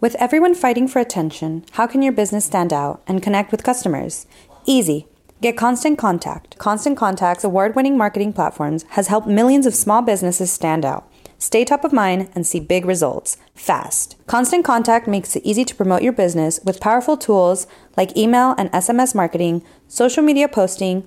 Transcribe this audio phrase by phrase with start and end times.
[0.00, 4.26] With everyone fighting for attention, how can your business stand out and connect with customers?
[4.64, 5.06] Easy.
[5.42, 6.56] Get Constant Contact.
[6.56, 11.06] Constant Contact's award winning marketing platforms has helped millions of small businesses stand out.
[11.36, 14.16] Stay top of mind and see big results fast.
[14.26, 18.72] Constant Contact makes it easy to promote your business with powerful tools like email and
[18.72, 21.06] SMS marketing, social media posting,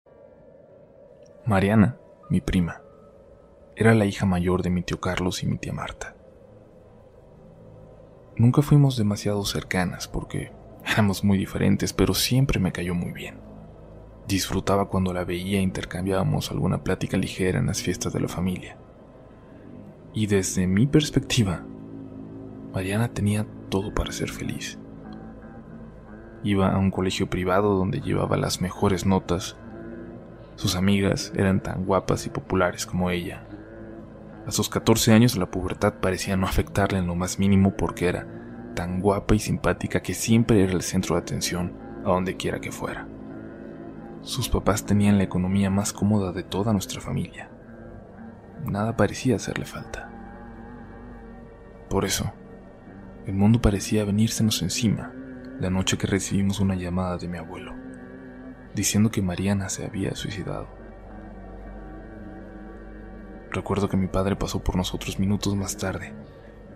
[1.45, 1.97] Mariana,
[2.29, 2.81] mi prima,
[3.75, 6.15] era la hija mayor de mi tío Carlos y mi tía Marta.
[8.37, 10.51] Nunca fuimos demasiado cercanas porque
[10.85, 13.39] éramos muy diferentes, pero siempre me cayó muy bien.
[14.27, 18.77] Disfrutaba cuando la veía e intercambiábamos alguna plática ligera en las fiestas de la familia.
[20.13, 21.65] Y desde mi perspectiva,
[22.71, 24.77] Mariana tenía todo para ser feliz.
[26.43, 29.57] Iba a un colegio privado donde llevaba las mejores notas.
[30.61, 33.47] Sus amigas eran tan guapas y populares como ella.
[34.45, 38.27] A sus 14 años la pubertad parecía no afectarle en lo más mínimo porque era
[38.75, 41.73] tan guapa y simpática que siempre era el centro de atención
[42.05, 43.07] a donde quiera que fuera.
[44.21, 47.49] Sus papás tenían la economía más cómoda de toda nuestra familia.
[48.63, 50.11] Nada parecía hacerle falta.
[51.89, 52.31] Por eso,
[53.25, 55.11] el mundo parecía venírsenos encima
[55.59, 57.80] la noche que recibimos una llamada de mi abuelo,
[58.75, 60.67] diciendo que Mariana se había suicidado.
[63.51, 66.13] Recuerdo que mi padre pasó por nosotros minutos más tarde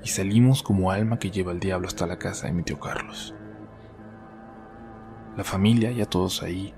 [0.04, 3.34] y salimos como alma que lleva el diablo hasta la casa de mi tío Carlos.
[5.38, 6.74] La familia, ya todos ahí,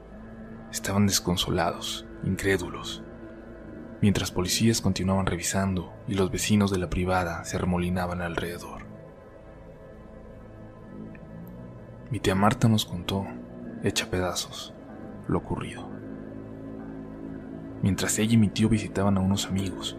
[0.72, 3.04] estaban desconsolados, incrédulos,
[4.02, 8.86] mientras policías continuaban revisando y los vecinos de la privada se arremolinaban alrededor.
[12.12, 13.26] Mi tía Marta nos contó,
[13.84, 14.74] hecha pedazos,
[15.28, 15.88] lo ocurrido.
[17.82, 19.98] Mientras ella y mi tío visitaban a unos amigos,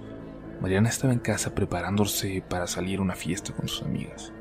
[0.61, 4.33] Mariana estaba en casa preparándose para salir a una fiesta con sus amigas.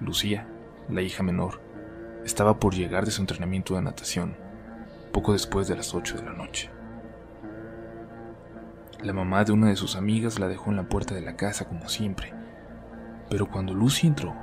[0.00, 0.46] Lucía,
[0.88, 1.60] la hija menor,
[2.24, 4.36] estaba por llegar de su entrenamiento de natación,
[5.12, 6.70] poco después de las 8 de la noche.
[9.02, 11.68] La mamá de una de sus amigas la dejó en la puerta de la casa
[11.68, 12.32] como siempre,
[13.28, 14.34] pero cuando Lucy entró,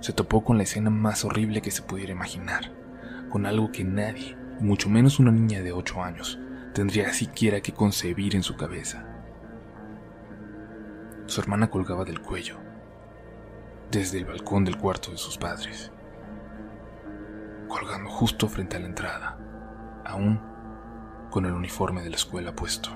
[0.00, 2.72] se topó con la escena más horrible que se pudiera imaginar,
[3.28, 6.38] con algo que nadie, mucho menos una niña de 8 años,
[6.74, 9.04] tendría siquiera que concebir en su cabeza.
[11.26, 12.56] Su hermana colgaba del cuello,
[13.90, 15.92] desde el balcón del cuarto de sus padres,
[17.68, 19.38] colgando justo frente a la entrada,
[20.04, 20.40] aún
[21.30, 22.90] con el uniforme de la escuela puesto.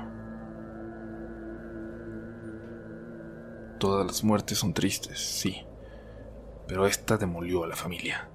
[3.79, 5.67] Todas las muertes son tristes, sí,
[6.69, 8.32] pero esta demolió a la familia.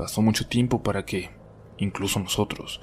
[0.00, 1.28] Pasó mucho tiempo para que,
[1.76, 2.80] incluso nosotros,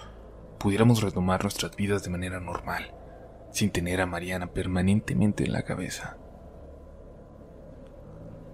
[0.60, 2.94] pudiéramos retomar nuestras vidas de manera normal,
[3.52, 6.18] sin tener a Mariana permanentemente en la cabeza.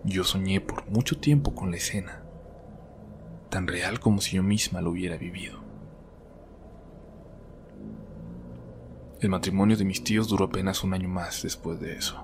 [0.05, 2.23] Yo soñé por mucho tiempo con la escena,
[3.49, 5.59] tan real como si yo misma lo hubiera vivido.
[9.19, 12.23] El matrimonio de mis tíos duró apenas un año más después de eso.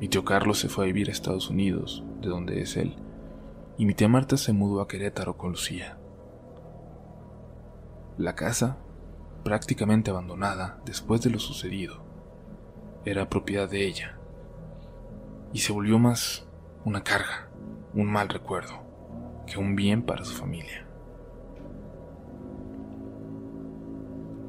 [0.00, 2.96] Mi tío Carlos se fue a vivir a Estados Unidos, de donde es él,
[3.78, 5.98] y mi tía Marta se mudó a Querétaro con Lucía.
[8.18, 8.78] La casa,
[9.44, 12.02] prácticamente abandonada después de lo sucedido,
[13.04, 14.18] era propiedad de ella,
[15.52, 16.46] y se volvió más
[16.84, 17.48] una carga,
[17.94, 18.82] un mal recuerdo,
[19.46, 20.86] que un bien para su familia.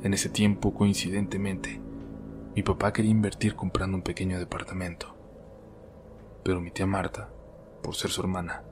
[0.03, 1.81] En ese tiempo, coincidentemente,
[2.56, 5.13] mi papá quería invertir comprando un pequeño departamento
[6.44, 7.30] pero mi tía Marta,
[7.81, 8.63] por ser su hermana,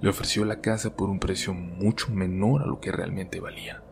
[0.00, 3.82] le ofreció la casa por un precio mucho menor a lo que realmente valía.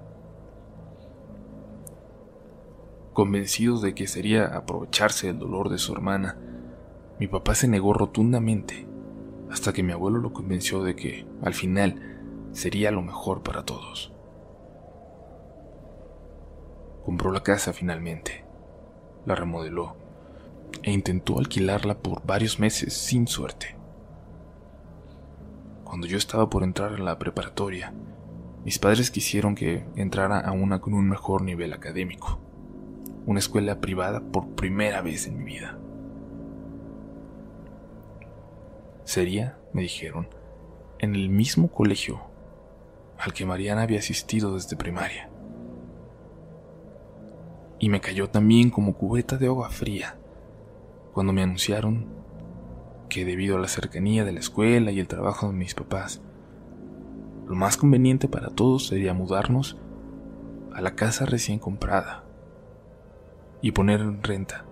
[3.12, 6.38] Convencidos de que sería aprovecharse del dolor de su hermana,
[7.18, 8.86] mi papá se negó rotundamente,
[9.50, 14.12] hasta que mi abuelo lo convenció de que, al final, sería lo mejor para todos.
[17.04, 18.44] Compró la casa finalmente,
[19.26, 19.96] la remodeló
[20.82, 23.76] e intentó alquilarla por varios meses sin suerte.
[25.92, 27.92] Cuando yo estaba por entrar a la preparatoria,
[28.64, 32.40] mis padres quisieron que entrara a una con un mejor nivel académico,
[33.26, 35.78] una escuela privada por primera vez en mi vida.
[39.04, 40.28] Sería, me dijeron,
[40.98, 42.22] en el mismo colegio
[43.18, 45.28] al que Mariana había asistido desde primaria.
[47.78, 50.16] Y me cayó también como cubeta de agua fría
[51.12, 52.06] cuando me anunciaron
[53.12, 56.22] que debido a la cercanía de la escuela y el trabajo de mis papás,
[57.46, 59.76] lo más conveniente para todos sería mudarnos
[60.72, 62.24] a la casa recién comprada
[63.60, 64.64] y poner en renta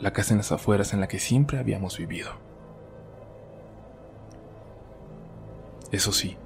[0.00, 2.30] la casa en las afueras en la que siempre habíamos vivido.
[5.92, 6.38] Eso sí,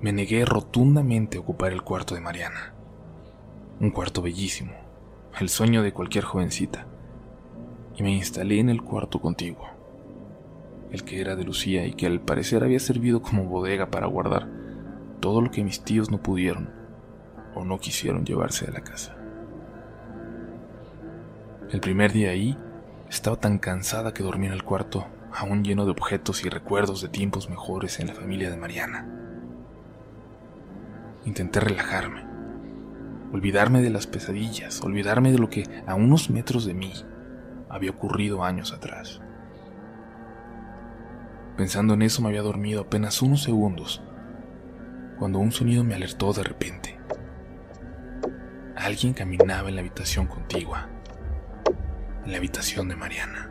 [0.00, 2.72] me negué rotundamente a ocupar el cuarto de Mariana.
[3.80, 4.74] Un cuarto bellísimo,
[5.40, 6.86] el sueño de cualquier jovencita
[7.96, 9.75] y me instalé en el cuarto contiguo,
[10.90, 14.48] el que era de Lucía y que al parecer había servido como bodega para guardar
[15.20, 16.70] todo lo que mis tíos no pudieron
[17.54, 19.16] o no quisieron llevarse a la casa.
[21.70, 22.56] El primer día ahí
[23.08, 27.08] estaba tan cansada que dormí en el cuarto, aún lleno de objetos y recuerdos de
[27.08, 29.08] tiempos mejores en la familia de Mariana.
[31.24, 32.24] Intenté relajarme,
[33.32, 36.92] olvidarme de las pesadillas, olvidarme de lo que a unos metros de mí
[37.68, 39.20] había ocurrido años atrás.
[41.56, 44.02] Pensando en eso me había dormido apenas unos segundos
[45.18, 46.98] cuando un sonido me alertó de repente.
[48.76, 50.90] Alguien caminaba en la habitación contigua,
[52.24, 53.50] en la habitación de Mariana.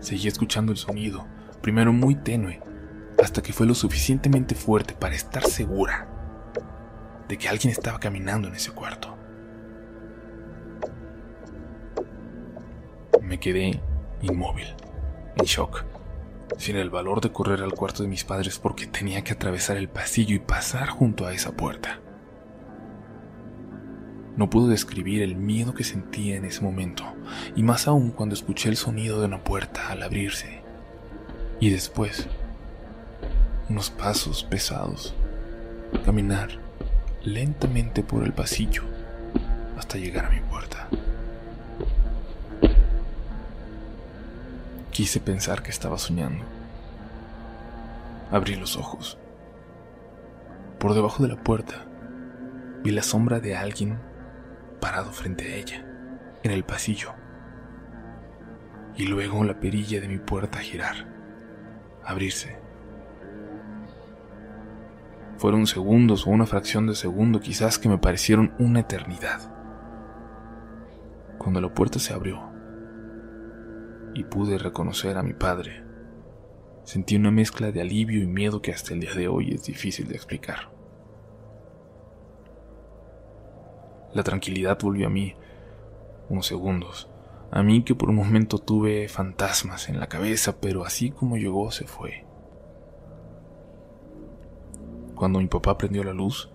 [0.00, 1.26] Seguí escuchando el sonido,
[1.62, 2.60] primero muy tenue,
[3.22, 6.06] hasta que fue lo suficientemente fuerte para estar segura
[7.28, 9.16] de que alguien estaba caminando en ese cuarto.
[13.22, 13.80] Me quedé
[14.20, 14.66] inmóvil,
[15.36, 15.84] en shock,
[16.58, 19.88] sin el valor de correr al cuarto de mis padres porque tenía que atravesar el
[19.88, 22.00] pasillo y pasar junto a esa puerta.
[24.36, 27.04] No puedo describir el miedo que sentía en ese momento,
[27.56, 30.62] y más aún cuando escuché el sonido de una puerta al abrirse.
[31.58, 32.26] Y después,
[33.68, 35.14] unos pasos pesados,
[36.04, 36.50] caminar
[37.22, 38.82] lentamente por el pasillo
[39.76, 40.88] hasta llegar a mi puerta.
[45.00, 46.44] Quise pensar que estaba soñando.
[48.30, 49.16] Abrí los ojos.
[50.78, 51.86] Por debajo de la puerta
[52.84, 53.98] vi la sombra de alguien
[54.78, 55.86] parado frente a ella,
[56.42, 57.14] en el pasillo.
[58.94, 61.06] Y luego la perilla de mi puerta girar,
[62.04, 62.58] abrirse.
[65.38, 69.50] Fueron segundos o una fracción de segundo quizás que me parecieron una eternidad.
[71.38, 72.49] Cuando la puerta se abrió,
[74.14, 75.84] y pude reconocer a mi padre.
[76.84, 80.08] Sentí una mezcla de alivio y miedo que hasta el día de hoy es difícil
[80.08, 80.70] de explicar.
[84.12, 85.36] La tranquilidad volvió a mí
[86.28, 87.08] unos segundos,
[87.52, 91.70] a mí que por un momento tuve fantasmas en la cabeza, pero así como llegó
[91.70, 92.24] se fue.
[95.14, 96.50] Cuando mi papá prendió la luz,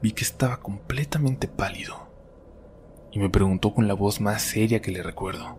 [0.00, 2.08] vi que estaba completamente pálido
[3.12, 5.57] y me preguntó con la voz más seria que le recuerdo.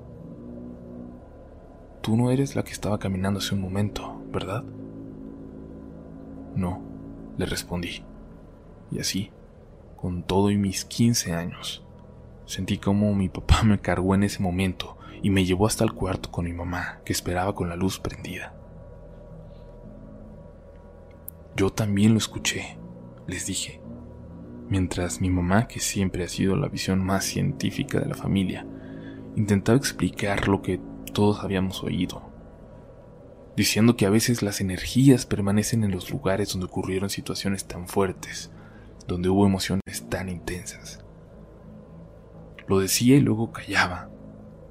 [2.02, 4.64] Tú no eres la que estaba caminando hace un momento, ¿verdad?
[6.56, 6.82] No,
[7.38, 8.04] le respondí.
[8.92, 9.32] Y así,
[9.96, 11.86] con todo y mis 15 años,
[12.46, 16.32] sentí como mi papá me cargó en ese momento y me llevó hasta el cuarto
[16.32, 18.56] con mi mamá, que esperaba con la luz prendida.
[21.56, 22.78] Yo también lo escuché,
[23.28, 23.82] les dije,
[24.70, 28.66] mientras mi mamá, que siempre ha sido la visión más científica de la familia,
[29.36, 30.80] intentaba explicar lo que
[31.12, 32.22] todos habíamos oído,
[33.56, 38.52] diciendo que a veces las energías permanecen en los lugares donde ocurrieron situaciones tan fuertes,
[39.08, 41.04] donde hubo emociones tan intensas.
[42.68, 44.10] Lo decía y luego callaba,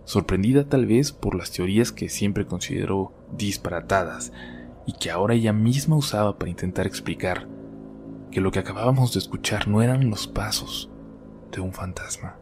[0.05, 4.33] sorprendida tal vez por las teorías que siempre consideró disparatadas
[4.87, 7.47] y que ahora ella misma usaba para intentar explicar
[8.31, 10.91] que lo que acabábamos de escuchar no eran los pasos
[11.53, 12.37] de un fantasma.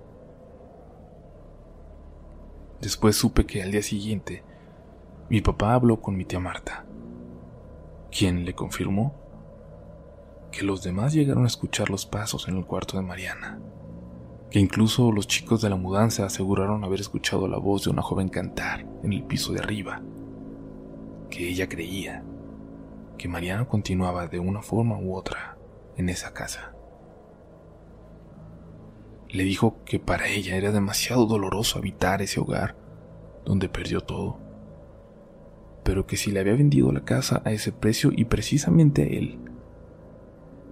[2.80, 4.45] Después supe que al día siguiente
[5.30, 6.85] mi papá habló con mi tía Marta,
[8.11, 9.14] quien le confirmó
[10.52, 13.59] que los demás llegaron a escuchar los pasos en el cuarto de Mariana,
[14.50, 18.28] que incluso los chicos de la mudanza aseguraron haber escuchado la voz de una joven
[18.28, 20.02] cantar en el piso de arriba,
[21.30, 22.23] que ella creía
[23.18, 25.56] que Mariana continuaba de una forma u otra
[25.97, 26.75] en esa casa.
[29.37, 32.75] Le dijo que para ella era demasiado doloroso habitar ese hogar
[33.45, 34.38] donde perdió todo,
[35.85, 39.38] pero que si le había vendido la casa a ese precio y precisamente a él,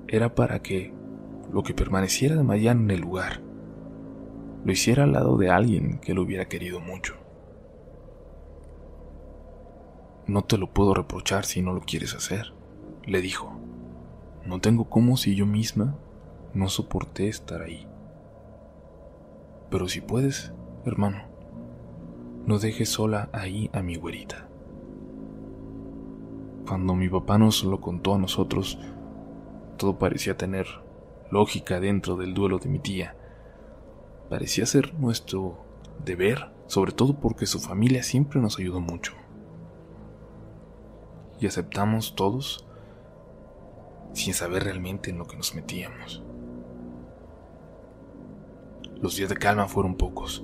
[0.09, 0.95] era para que
[1.53, 3.43] lo que permaneciera de Mariana en el lugar
[4.65, 7.17] lo hiciera al lado de alguien que lo hubiera querido mucho.
[10.27, 12.55] No te lo puedo reprochar si no lo quieres hacer,
[13.05, 13.61] le dijo.
[14.47, 15.99] No tengo cómo si yo misma
[16.55, 17.87] no soporté estar ahí.
[19.75, 20.53] Pero si puedes,
[20.85, 21.25] hermano,
[22.47, 24.47] no dejes sola ahí a mi güerita.
[26.65, 28.79] Cuando mi papá nos lo contó a nosotros,
[29.77, 30.69] todo parecía tener
[31.33, 33.17] lógica dentro del duelo de mi tía.
[34.31, 35.65] Parecía ser nuestro
[36.05, 39.15] deber, sobre todo porque su familia siempre nos ayudó mucho
[41.41, 42.65] y aceptamos todos
[44.13, 46.24] sin saber realmente en lo que nos metíamos.
[49.05, 50.43] Los días de calma fueron pocos.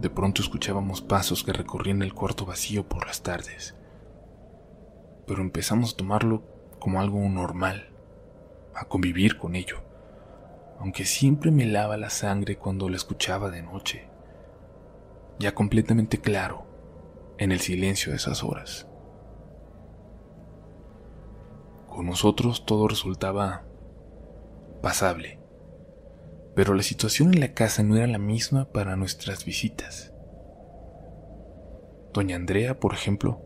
[0.00, 3.76] De pronto escuchábamos pasos que recorrían el cuarto vacío por las tardes,
[5.26, 6.42] pero empezamos a tomarlo
[6.78, 7.90] como algo normal,
[8.74, 9.82] a convivir con ello,
[10.78, 14.08] aunque siempre me lava la sangre cuando la escuchaba de noche,
[15.38, 16.64] ya completamente claro
[17.36, 18.88] en el silencio de esas horas.
[21.86, 23.66] Con nosotros todo resultaba
[24.80, 25.39] pasable,
[26.54, 30.12] pero la situación en la casa no era la misma para nuestras visitas.
[32.12, 33.40] Doña Andrea, por ejemplo,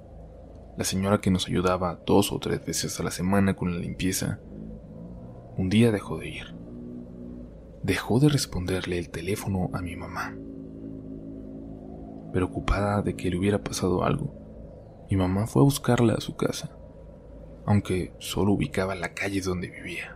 [0.77, 4.41] la señora que nos ayudaba dos o tres veces a la semana con la limpieza,
[5.57, 6.55] un día dejó de ir.
[7.83, 10.37] Dejó de responderle el teléfono a mi mamá.
[12.33, 14.35] Preocupada de que le hubiera pasado algo,
[15.11, 16.79] mi mamá fue a buscarla a su casa
[17.67, 20.13] aunque solo ubicaba la calle donde vivía.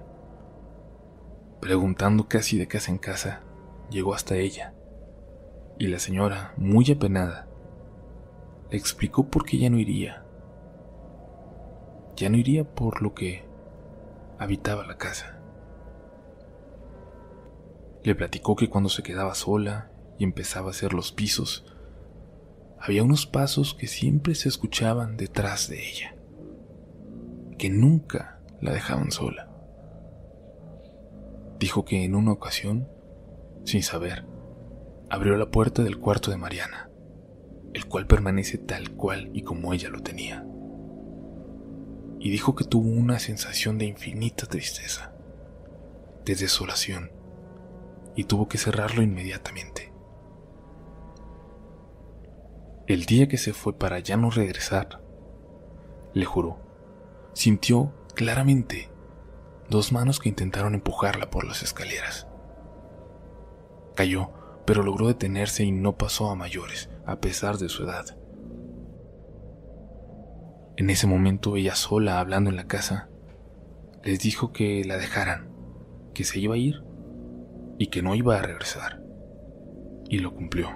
[1.61, 3.43] Preguntando casi de casa en casa,
[3.91, 4.75] llegó hasta ella,
[5.79, 7.49] y la señora, muy apenada,
[8.71, 10.25] le explicó por qué ya no iría.
[12.17, 13.45] Ya no iría por lo que
[14.39, 15.41] habitaba la casa.
[18.03, 21.67] Le platicó que cuando se quedaba sola y empezaba a hacer los pisos,
[22.79, 26.15] había unos pasos que siempre se escuchaban detrás de ella
[27.59, 29.48] que nunca la dejaban sola.
[31.59, 32.89] Dijo que en una ocasión,
[33.65, 34.25] sin saber,
[35.11, 36.91] abrió la puerta del cuarto de Mariana,
[37.75, 40.47] el cual permanece tal cual y como ella lo tenía.
[42.21, 45.13] Y dijo que tuvo una sensación de infinita tristeza,
[46.25, 47.13] de desolación,
[48.17, 49.93] y tuvo que cerrarlo inmediatamente.
[52.87, 55.03] El día que se fue para ya no regresar,
[56.15, 56.69] le juró
[57.39, 58.91] sintió claramente
[59.69, 62.27] dos manos que intentaron empujarla por las escaleras.
[63.95, 64.31] Cayó,
[64.65, 68.17] pero logró detenerse y no pasó a mayores, a pesar de su edad.
[70.77, 73.09] En ese momento, ella sola, hablando en la casa,
[74.05, 75.49] les dijo que la dejaran,
[76.15, 76.83] que se iba a ir
[77.79, 79.03] y que no iba a regresar.
[80.09, 80.71] Y lo cumplió.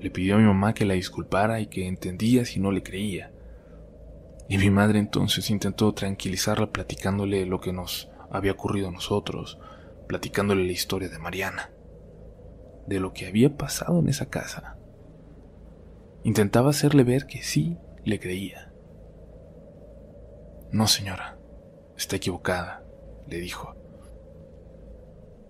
[0.00, 3.32] Le pidió a mi mamá que la disculpara y que entendía si no le creía,
[4.50, 9.60] y mi madre entonces intentó tranquilizarla platicándole lo que nos había ocurrido a nosotros,
[10.08, 11.70] platicándole la historia de Mariana,
[12.88, 14.76] de lo que había pasado en esa casa.
[16.24, 18.72] Intentaba hacerle ver que sí le creía.
[20.72, 21.38] No, señora,
[21.96, 22.82] está equivocada,
[23.28, 23.76] le dijo.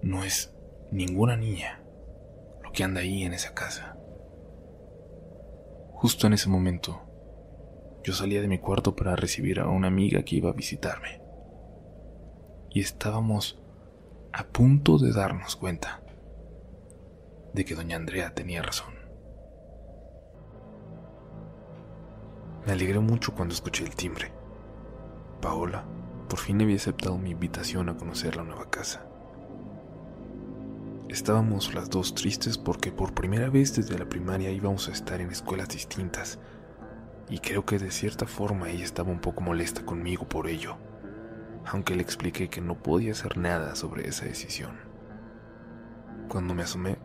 [0.02, 0.54] No es
[0.90, 1.82] ninguna niña
[2.62, 3.96] lo que anda ahí en esa casa.
[5.92, 7.09] Justo en ese momento,
[8.02, 11.20] yo salía de mi cuarto para recibir a una amiga que iba a visitarme.
[12.70, 13.60] Y estábamos
[14.32, 16.02] a punto de darnos cuenta
[17.52, 18.94] de que doña Andrea tenía razón.
[22.66, 24.32] Me alegré mucho cuando escuché el timbre.
[25.40, 25.84] Paola
[26.30, 29.04] por fin había aceptado mi invitación a conocer la nueva casa.
[31.08, 35.32] Estábamos las dos tristes porque por primera vez desde la primaria íbamos a estar en
[35.32, 36.38] escuelas distintas
[37.30, 40.76] y creo que de cierta forma ella estaba un poco molesta conmigo por ello,
[41.64, 44.78] aunque le expliqué que no podía hacer nada sobre esa decisión.
[46.28, 46.98] Cuando me asomé,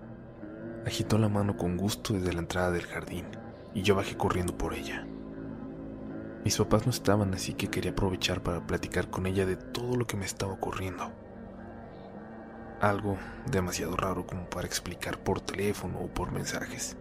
[0.86, 3.26] agitó la mano con gusto desde la entrada del jardín
[3.76, 5.08] y yo bajé corriendo por ella.
[6.44, 10.06] Mis papás no estaban, así que quería aprovechar para platicar con ella de todo lo
[10.06, 11.12] que me estaba ocurriendo.
[12.82, 13.18] Algo
[13.50, 16.98] demasiado raro como para explicar por teléfono o por mensajes.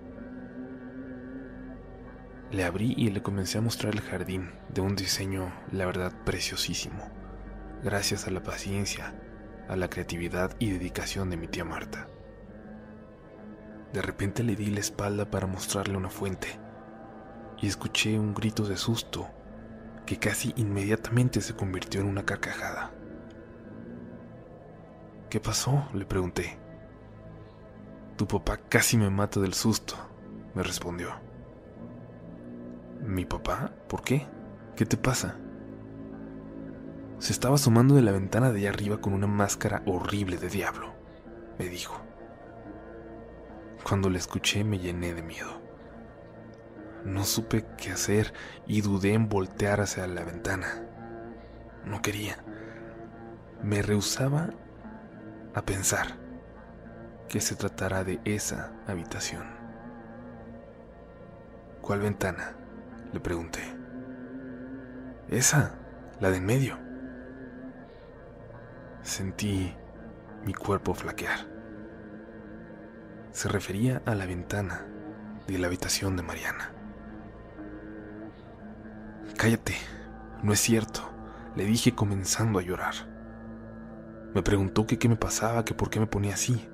[2.51, 7.09] Le abrí y le comencé a mostrar el jardín de un diseño, la verdad, preciosísimo,
[7.83, 9.15] gracias a la paciencia,
[9.69, 12.09] a la creatividad y dedicación de mi tía Marta.
[13.93, 16.49] De repente le di la espalda para mostrarle una fuente
[17.61, 19.29] y escuché un grito de susto
[20.07, 22.93] que casi inmediatamente se convirtió en una carcajada.
[25.31, 25.89] ¿Qué pasó?
[25.95, 26.59] le pregunté.
[28.17, 29.97] Tu papá casi me mata del susto,
[30.55, 31.24] me respondió.
[33.07, 33.71] ¿Mi papá?
[33.87, 34.27] ¿Por qué?
[34.77, 35.37] ¿Qué te pasa?
[37.19, 40.95] Se estaba asomando de la ventana de allá arriba con una máscara horrible de diablo,
[41.59, 42.01] me dijo.
[43.87, 45.61] Cuando la escuché me llené de miedo.
[47.05, 48.33] No supe qué hacer
[48.67, 50.87] y dudé en voltear hacia la ventana.
[51.85, 52.39] No quería.
[53.63, 54.49] Me rehusaba
[55.53, 56.17] a pensar
[57.29, 59.45] que se tratara de esa habitación.
[61.83, 62.64] ¿Cuál ventana?
[63.15, 63.61] Le pregunté.
[65.29, 65.79] Esa,
[66.19, 66.77] la de en medio.
[69.03, 69.73] Sentí
[70.45, 71.47] mi cuerpo flaquear.
[73.31, 74.85] Se refería a la ventana
[75.47, 76.73] de la habitación de Mariana.
[79.37, 79.77] Cállate,
[80.43, 81.09] no es cierto,
[81.55, 82.95] le dije comenzando a llorar.
[84.35, 86.69] Me preguntó qué me pasaba, que por qué me ponía así.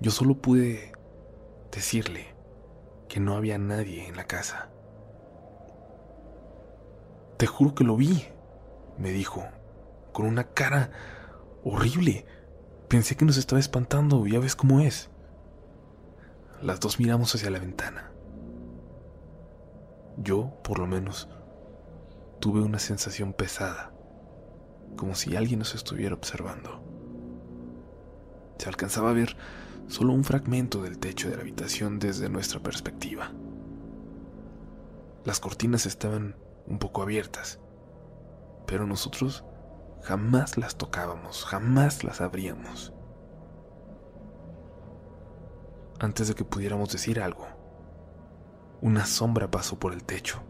[0.00, 0.90] Yo solo pude
[1.70, 2.34] decirle
[3.08, 4.73] que no había nadie en la casa.
[7.36, 8.24] Te juro que lo vi,
[8.98, 9.44] me dijo,
[10.12, 10.90] con una cara
[11.64, 12.26] horrible.
[12.88, 15.10] Pensé que nos estaba espantando, ya ves cómo es.
[16.62, 18.12] Las dos miramos hacia la ventana.
[20.16, 21.28] Yo, por lo menos,
[22.38, 23.92] tuve una sensación pesada,
[24.96, 26.82] como si alguien nos estuviera observando.
[28.58, 29.36] Se alcanzaba a ver
[29.88, 33.32] solo un fragmento del techo de la habitación desde nuestra perspectiva.
[35.24, 36.36] Las cortinas estaban
[36.66, 37.60] un poco abiertas,
[38.66, 39.44] pero nosotros
[40.02, 42.92] jamás las tocábamos, jamás las abríamos.
[46.00, 47.46] Antes de que pudiéramos decir algo,
[48.80, 50.42] una sombra pasó por el techo,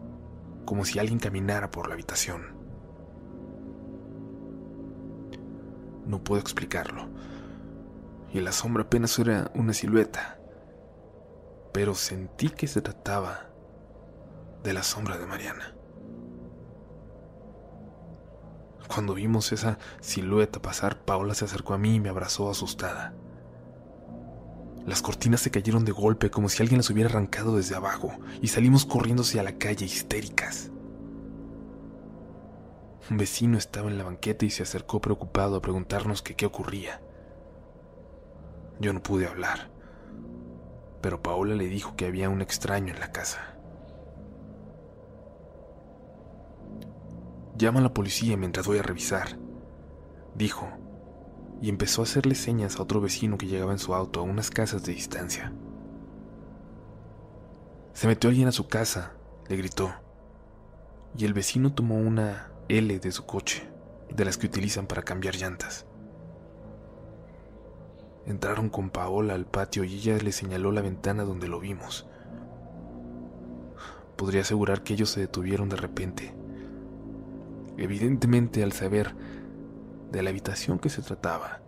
[0.64, 2.56] como si alguien caminara por la habitación.
[6.06, 7.08] No puedo explicarlo,
[8.32, 10.38] y la sombra apenas era una silueta,
[11.72, 13.50] pero sentí que se trataba
[14.62, 15.73] de la sombra de Mariana.
[18.88, 23.14] Cuando vimos esa silueta pasar, Paula se acercó a mí y me abrazó asustada.
[24.86, 28.48] Las cortinas se cayeron de golpe como si alguien las hubiera arrancado desde abajo y
[28.48, 30.70] salimos corriéndose a la calle histéricas.
[33.10, 37.00] Un vecino estaba en la banqueta y se acercó preocupado a preguntarnos qué ocurría.
[38.78, 39.70] Yo no pude hablar,
[41.00, 43.53] pero Paola le dijo que había un extraño en la casa.
[47.56, 49.38] Llama a la policía mientras voy a revisar,
[50.34, 50.68] dijo,
[51.62, 54.50] y empezó a hacerle señas a otro vecino que llegaba en su auto a unas
[54.50, 55.52] casas de distancia.
[57.92, 59.12] Se metió alguien a su casa,
[59.48, 59.92] le gritó,
[61.16, 63.68] y el vecino tomó una L de su coche,
[64.10, 65.86] de las que utilizan para cambiar llantas.
[68.26, 72.04] Entraron con Paola al patio y ella le señaló la ventana donde lo vimos.
[74.16, 76.34] Podría asegurar que ellos se detuvieron de repente
[77.76, 79.14] evidentemente al saber
[80.10, 81.60] de la habitación que se trataba,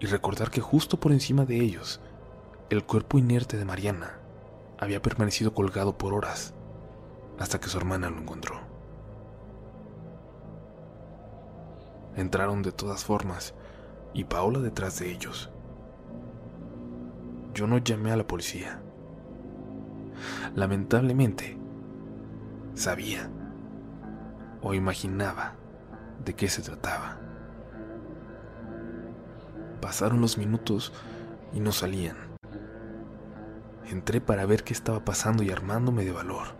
[0.00, 2.00] y recordar que justo por encima de ellos,
[2.70, 4.18] el cuerpo inerte de Mariana
[4.78, 6.54] había permanecido colgado por horas
[7.38, 8.60] hasta que su hermana lo encontró.
[12.16, 13.54] Entraron de todas formas
[14.12, 15.50] y Paola detrás de ellos.
[17.54, 18.80] Yo no llamé a la policía.
[20.54, 21.56] Lamentablemente,
[22.74, 23.30] sabía
[24.64, 25.54] o imaginaba
[26.24, 27.18] de qué se trataba.
[29.80, 30.92] Pasaron los minutos
[31.52, 32.16] y no salían.
[33.86, 36.56] Entré para ver qué estaba pasando y armándome de valor.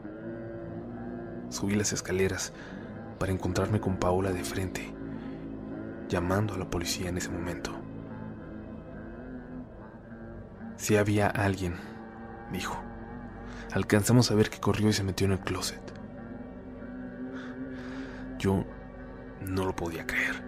[1.49, 2.53] Subí las escaleras
[3.19, 4.93] para encontrarme con Paola de frente,
[6.09, 7.73] llamando a la policía en ese momento.
[10.77, 11.77] Si había alguien,
[12.53, 12.79] dijo.
[13.73, 16.04] Alcanzamos a ver que corrió y se metió en el closet.
[18.45, 18.63] Yo
[19.41, 20.45] no lo podía creer.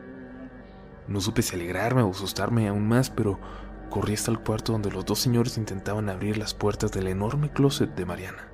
[1.08, 3.40] No supe si alegrarme o asustarme aún más, pero
[3.88, 7.94] corrí hasta el cuarto donde los dos señores intentaban abrir las puertas del enorme closet
[7.94, 8.50] de Mariana.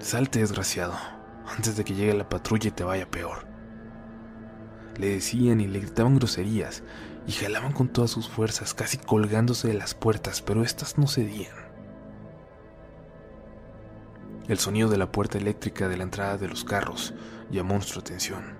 [0.00, 0.92] Salte, desgraciado,
[1.46, 3.46] antes de que llegue la patrulla y te vaya peor.
[4.98, 6.82] Le decían y le gritaban groserías
[7.26, 11.59] y jalaban con todas sus fuerzas, casi colgándose de las puertas, pero éstas no cedían.
[14.50, 17.14] El sonido de la puerta eléctrica de la entrada de los carros
[17.52, 18.56] llamó nuestra atención.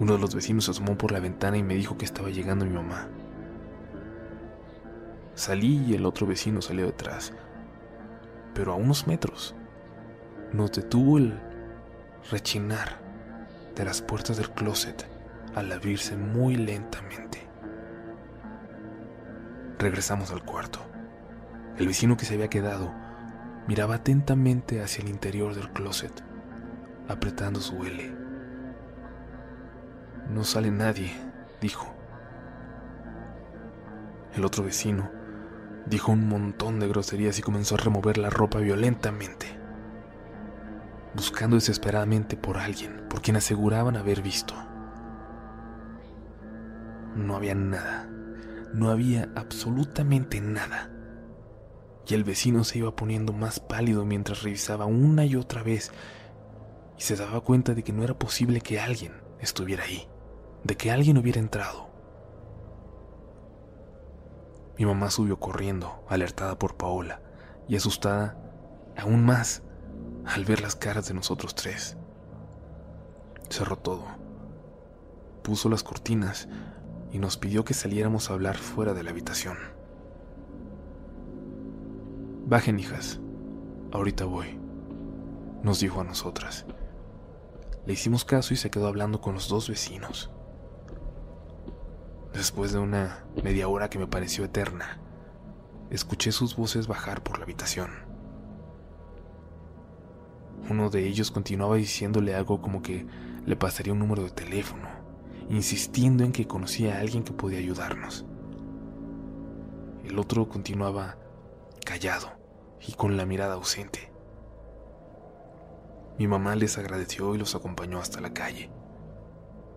[0.00, 2.64] Uno de los vecinos se asomó por la ventana y me dijo que estaba llegando
[2.64, 3.06] mi mamá.
[5.36, 7.32] Salí y el otro vecino salió detrás,
[8.52, 9.54] pero a unos metros
[10.52, 11.38] nos detuvo el
[12.32, 12.98] rechinar
[13.76, 15.06] de las puertas del closet
[15.54, 17.46] al abrirse muy lentamente.
[19.78, 20.80] Regresamos al cuarto.
[21.78, 23.08] El vecino que se había quedado
[23.66, 26.12] miraba atentamente hacia el interior del closet,
[27.08, 28.14] apretando su L.
[30.30, 31.12] No sale nadie,
[31.60, 31.94] dijo.
[34.34, 35.10] El otro vecino
[35.86, 39.46] dijo un montón de groserías y comenzó a remover la ropa violentamente,
[41.14, 44.54] buscando desesperadamente por alguien, por quien aseguraban haber visto.
[47.16, 48.08] No había nada,
[48.72, 50.90] no había absolutamente nada.
[52.10, 55.92] Y el vecino se iba poniendo más pálido mientras revisaba una y otra vez
[56.98, 60.08] y se daba cuenta de que no era posible que alguien estuviera ahí,
[60.64, 61.88] de que alguien hubiera entrado.
[64.76, 67.22] Mi mamá subió corriendo, alertada por Paola
[67.68, 68.36] y asustada
[68.98, 69.62] aún más
[70.26, 71.96] al ver las caras de nosotros tres.
[73.50, 74.04] Cerró todo,
[75.44, 76.48] puso las cortinas
[77.12, 79.79] y nos pidió que saliéramos a hablar fuera de la habitación.
[82.50, 83.20] Bajen, hijas,
[83.92, 84.58] ahorita voy,
[85.62, 86.66] nos dijo a nosotras.
[87.86, 90.32] Le hicimos caso y se quedó hablando con los dos vecinos.
[92.32, 94.98] Después de una media hora que me pareció eterna,
[95.90, 97.92] escuché sus voces bajar por la habitación.
[100.68, 103.06] Uno de ellos continuaba diciéndole algo como que
[103.46, 104.88] le pasaría un número de teléfono,
[105.50, 108.26] insistiendo en que conocía a alguien que podía ayudarnos.
[110.02, 111.16] El otro continuaba
[111.86, 112.39] callado
[112.86, 114.12] y con la mirada ausente.
[116.18, 118.70] Mi mamá les agradeció y los acompañó hasta la calle.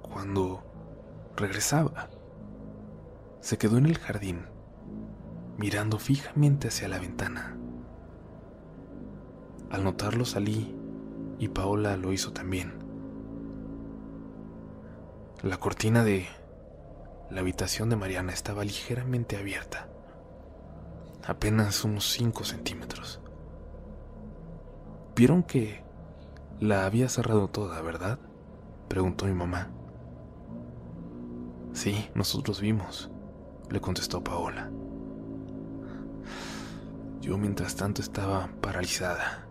[0.02, 0.64] Cuando
[1.36, 2.10] regresaba,
[3.40, 4.46] se quedó en el jardín,
[5.58, 7.58] mirando fijamente hacia la ventana.
[9.70, 10.76] Al notarlo salí
[11.40, 12.74] y Paola lo hizo también.
[15.42, 16.28] La cortina de
[17.30, 19.90] la habitación de Mariana estaba ligeramente abierta,
[21.26, 23.20] apenas unos 5 centímetros.
[25.16, 25.84] Vieron que
[26.60, 28.20] la había cerrado toda, ¿verdad?
[28.88, 29.72] preguntó mi mamá.
[31.74, 33.10] Sí, nosotros vimos
[33.74, 34.70] le contestó Paola.
[37.22, 39.48] Yo mientras tanto estaba paralizada.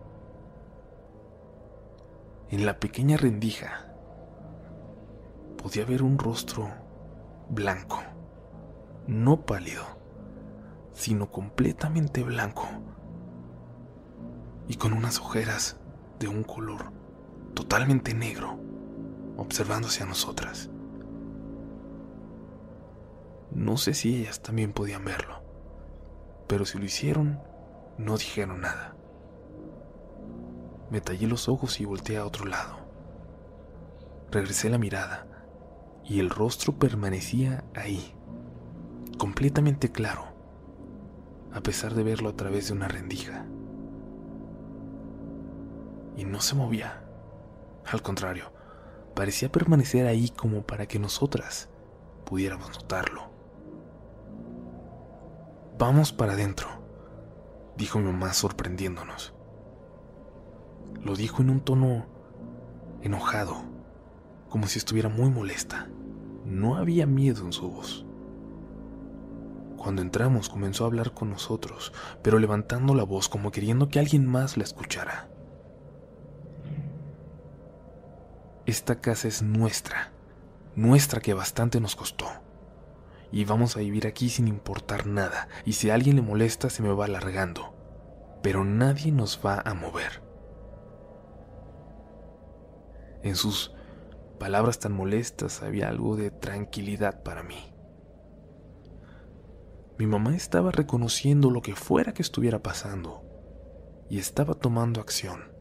[2.49, 3.93] En la pequeña rendija
[5.61, 6.69] podía ver un rostro
[7.49, 7.99] blanco,
[9.07, 9.83] no pálido,
[10.93, 12.67] sino completamente blanco
[14.67, 15.77] y con unas ojeras
[16.19, 16.91] de un color
[17.53, 18.57] totalmente negro,
[19.37, 20.69] observándose a nosotras.
[23.51, 25.41] No sé si ellas también podían verlo,
[26.47, 27.39] pero si lo hicieron,
[27.97, 28.95] no dijeron nada.
[30.89, 32.77] Me tallé los ojos y volteé a otro lado.
[34.31, 35.27] Regresé la mirada
[36.03, 38.15] y el rostro permanecía ahí,
[39.17, 40.32] completamente claro,
[41.53, 43.45] a pesar de verlo a través de una rendija.
[46.17, 47.03] Y no se movía.
[47.85, 48.51] Al contrario,
[49.13, 51.69] parecía permanecer ahí como para que nosotras
[52.25, 53.31] pudiéramos notarlo.
[55.77, 56.67] Vamos para adentro,
[57.77, 59.33] dijo mi mamá sorprendiéndonos.
[61.01, 62.05] Lo dijo en un tono
[63.01, 63.63] enojado,
[64.49, 65.89] como si estuviera muy molesta.
[66.45, 68.02] No había miedo en su voz.
[69.83, 71.91] Cuando entramos comenzó a hablar con nosotros,
[72.21, 75.27] pero levantando la voz como queriendo que alguien más la escuchara.
[78.65, 80.13] Esta casa es nuestra,
[80.73, 82.27] nuestra que bastante nos costó
[83.29, 86.93] y vamos a vivir aquí sin importar nada, y si alguien le molesta se me
[86.93, 87.73] va alargando,
[88.41, 90.21] pero nadie nos va a mover.
[93.21, 93.73] En sus
[94.39, 97.72] palabras tan molestas había algo de tranquilidad para mí.
[100.03, 103.23] Mi mamá estaba reconociendo lo que fuera que estuviera pasando
[104.09, 105.53] y estaba tomando acción,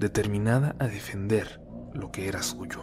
[0.00, 1.60] determinada a defender
[1.92, 2.80] lo que era suyo.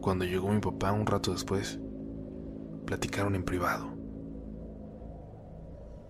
[0.00, 1.78] Cuando llegó mi papá un rato después,
[2.86, 3.92] platicaron en privado.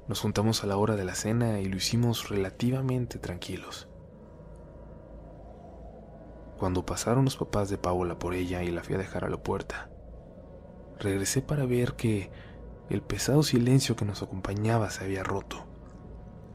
[0.07, 3.88] Nos juntamos a la hora de la cena y lo hicimos relativamente tranquilos.
[6.57, 9.42] Cuando pasaron los papás de Paola por ella y la fui a dejar a la
[9.42, 9.90] puerta,
[10.98, 12.30] regresé para ver que
[12.90, 15.66] el pesado silencio que nos acompañaba se había roto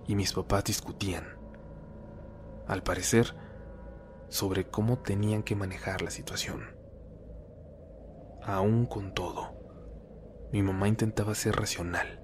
[0.07, 1.25] y mis papás discutían.
[2.67, 3.35] Al parecer,
[4.29, 6.75] sobre cómo tenían que manejar la situación.
[8.43, 9.53] Aún con todo,
[10.51, 12.19] mi mamá intentaba ser racional.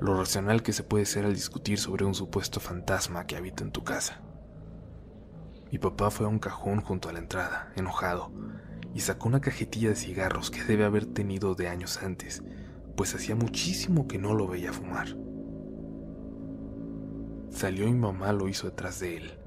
[0.00, 3.70] Lo racional que se puede ser al discutir sobre un supuesto fantasma que habita en
[3.70, 4.20] tu casa.
[5.70, 8.30] Mi papá fue a un cajón junto a la entrada, enojado,
[8.94, 12.42] y sacó una cajetilla de cigarros que debe haber tenido de años antes,
[12.96, 15.16] pues hacía muchísimo que no lo veía fumar.
[17.50, 19.38] Salió y mamá lo hizo detrás de él.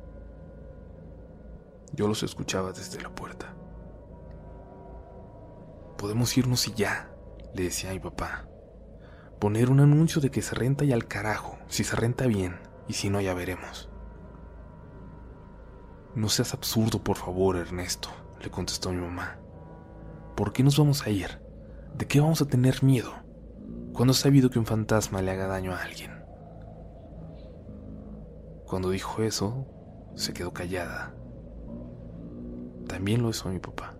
[1.93, 3.55] Yo los escuchaba desde la puerta.
[5.97, 7.11] Podemos irnos y ya,
[7.53, 8.47] le decía a mi papá.
[9.39, 12.93] Poner un anuncio de que se renta y al carajo, si se renta bien, y
[12.93, 13.89] si no ya veremos.
[16.15, 18.09] No seas absurdo, por favor, Ernesto,
[18.45, 19.37] le contestó mi mamá.
[20.35, 21.41] ¿Por qué nos vamos a ir?
[21.97, 23.11] ¿De qué vamos a tener miedo?
[23.93, 26.11] ¿Cuándo has sabido que un fantasma le haga daño a alguien?
[28.65, 29.65] Cuando dijo eso,
[30.15, 31.13] se quedó callada.
[32.87, 33.93] También lo hizo mi papá.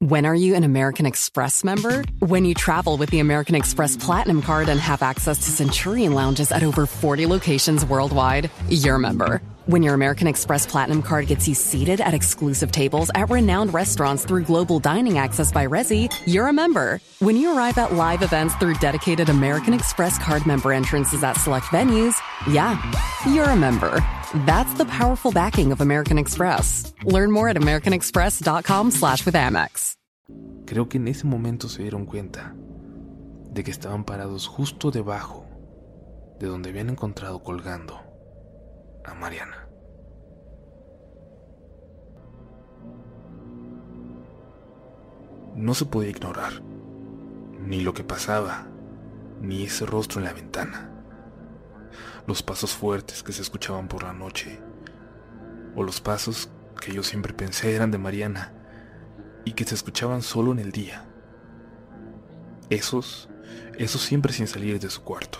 [0.00, 2.04] When are you an American Express member?
[2.20, 6.52] When you travel with the American Express Platinum Card and have access to Centurion lounges
[6.52, 9.40] at over 40 locations worldwide, you're a member.
[9.66, 14.24] When your American Express Platinum Card gets you seated at exclusive tables at renowned restaurants
[14.24, 17.00] through global dining access by Resi, you're a member.
[17.18, 21.66] When you arrive at live events through dedicated American Express Card member entrances at select
[21.66, 22.14] venues,
[22.48, 22.80] yeah,
[23.26, 23.98] you're a member.
[24.46, 26.92] That's the powerful backing of American Express.
[27.02, 29.96] Learn more at americanexpress.com slash with Amex.
[30.64, 32.54] Creo que en ese momento se dieron cuenta
[33.50, 35.44] de que estaban parados justo debajo
[36.38, 38.05] de donde habían encontrado colgando
[39.06, 39.68] a Mariana.
[45.54, 46.62] No se podía ignorar
[47.60, 48.66] ni lo que pasaba,
[49.40, 50.96] ni ese rostro en la ventana
[52.26, 54.58] los pasos fuertes que se escuchaban por la noche,
[55.76, 58.52] o los pasos que yo siempre pensé eran de Mariana
[59.44, 61.04] y que se escuchaban solo en el día.
[62.68, 63.28] Esos,
[63.78, 65.38] esos siempre sin salir de su cuarto.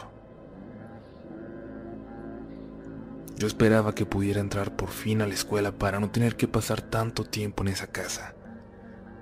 [3.37, 6.81] Yo esperaba que pudiera entrar por fin a la escuela para no tener que pasar
[6.81, 8.35] tanto tiempo en esa casa,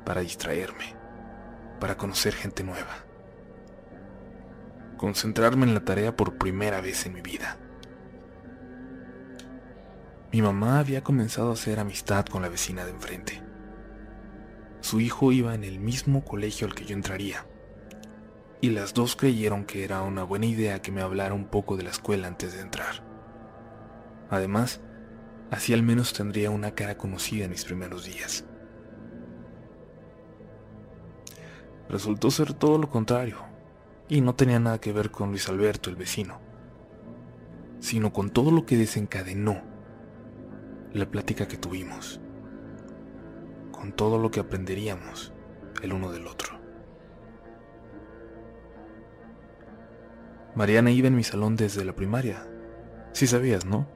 [0.04, 0.94] para distraerme,
[1.80, 3.04] para conocer gente nueva
[5.04, 7.58] concentrarme en la tarea por primera vez en mi vida.
[10.32, 13.42] Mi mamá había comenzado a hacer amistad con la vecina de enfrente.
[14.80, 17.46] Su hijo iba en el mismo colegio al que yo entraría,
[18.60, 21.84] y las dos creyeron que era una buena idea que me hablara un poco de
[21.84, 23.13] la escuela antes de entrar.
[24.30, 24.80] Además,
[25.50, 28.44] así al menos tendría una cara conocida en mis primeros días.
[31.88, 33.36] Resultó ser todo lo contrario
[34.08, 36.40] y no tenía nada que ver con Luis Alberto, el vecino,
[37.78, 39.62] sino con todo lo que desencadenó
[40.92, 42.20] la plática que tuvimos,
[43.70, 45.32] con todo lo que aprenderíamos
[45.82, 46.54] el uno del otro.
[50.54, 52.46] Mariana iba en mi salón desde la primaria.
[53.12, 53.88] Sí sabías, ¿no?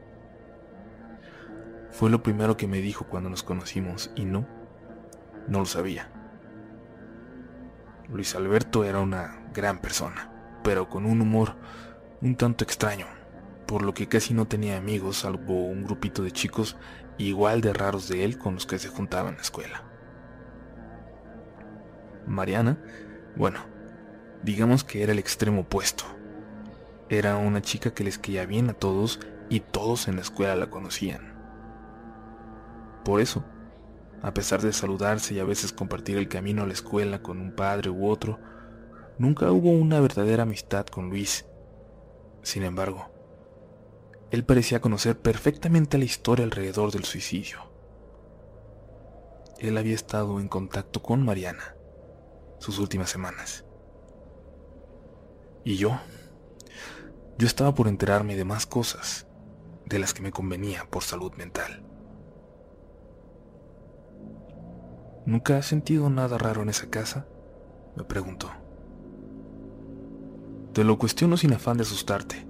[1.98, 4.46] Fue lo primero que me dijo cuando nos conocimos y no,
[5.48, 6.08] no lo sabía.
[8.08, 10.30] Luis Alberto era una gran persona,
[10.62, 11.56] pero con un humor
[12.20, 13.06] un tanto extraño,
[13.66, 16.76] por lo que casi no tenía amigos salvo un grupito de chicos
[17.18, 19.82] igual de raros de él con los que se juntaban en la escuela.
[22.28, 22.78] Mariana,
[23.34, 23.58] bueno,
[24.44, 26.04] digamos que era el extremo opuesto.
[27.08, 30.70] Era una chica que les quería bien a todos y todos en la escuela la
[30.70, 31.27] conocían.
[33.08, 33.42] Por eso,
[34.20, 37.56] a pesar de saludarse y a veces compartir el camino a la escuela con un
[37.56, 38.38] padre u otro,
[39.16, 41.46] nunca hubo una verdadera amistad con Luis.
[42.42, 43.08] Sin embargo,
[44.30, 47.60] él parecía conocer perfectamente la historia alrededor del suicidio.
[49.58, 51.76] Él había estado en contacto con Mariana
[52.58, 53.64] sus últimas semanas.
[55.64, 55.98] Y yo,
[57.38, 59.26] yo estaba por enterarme de más cosas
[59.86, 61.88] de las que me convenía por salud mental.
[65.28, 67.26] ¿Nunca has sentido nada raro en esa casa?
[67.96, 68.50] Me preguntó.
[70.72, 72.46] Te lo cuestiono sin afán de asustarte.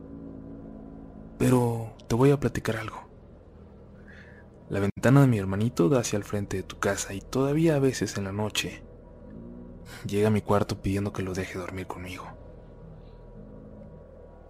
[1.38, 3.08] Pero te voy a platicar algo.
[4.68, 7.80] La ventana de mi hermanito da hacia el frente de tu casa y todavía a
[7.80, 8.84] veces en la noche
[10.06, 12.26] llega a mi cuarto pidiendo que lo deje dormir conmigo.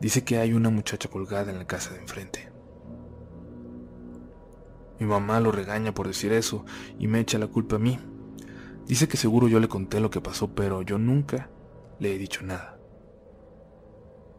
[0.01, 2.53] Dice que hay una muchacha colgada en la casa de enfrente.
[5.01, 6.67] Mi mamá lo regaña por decir eso
[6.99, 7.99] y me echa la culpa a mí,
[8.89, 11.51] Dice que seguro yo le conté lo que pasó, pero yo nunca
[12.01, 12.79] le he dicho nada.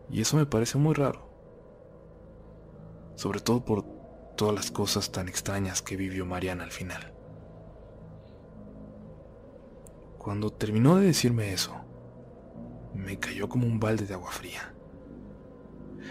[0.10, 1.30] Y eso me parece muy raro.
[3.16, 3.86] Sobre todo por
[4.36, 7.14] todas las cosas tan extrañas que vivió Mariana al final.
[10.18, 11.76] Cuando terminó de decirme eso,
[12.96, 14.74] me cayó como un balde de agua fría.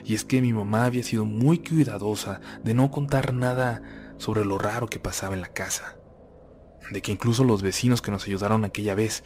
[0.05, 3.83] Y es que mi mamá había sido muy cuidadosa de no contar nada
[4.17, 5.98] sobre lo raro que pasaba en la casa.
[6.91, 9.25] De que incluso los vecinos que nos ayudaron aquella vez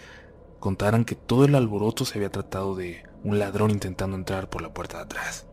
[0.58, 4.72] contaran que todo el alboroto se había tratado de un ladrón intentando entrar por la
[4.72, 5.46] puerta de atrás.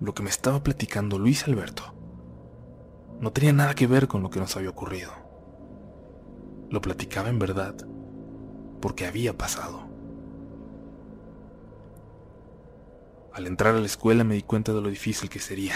[0.00, 1.94] Lo que me estaba platicando Luis Alberto
[3.20, 5.12] no tenía nada que ver con lo que nos había ocurrido.
[6.70, 7.76] Lo platicaba en verdad
[8.80, 9.84] porque había pasado.
[13.32, 15.74] Al entrar a la escuela me di cuenta de lo difícil que sería.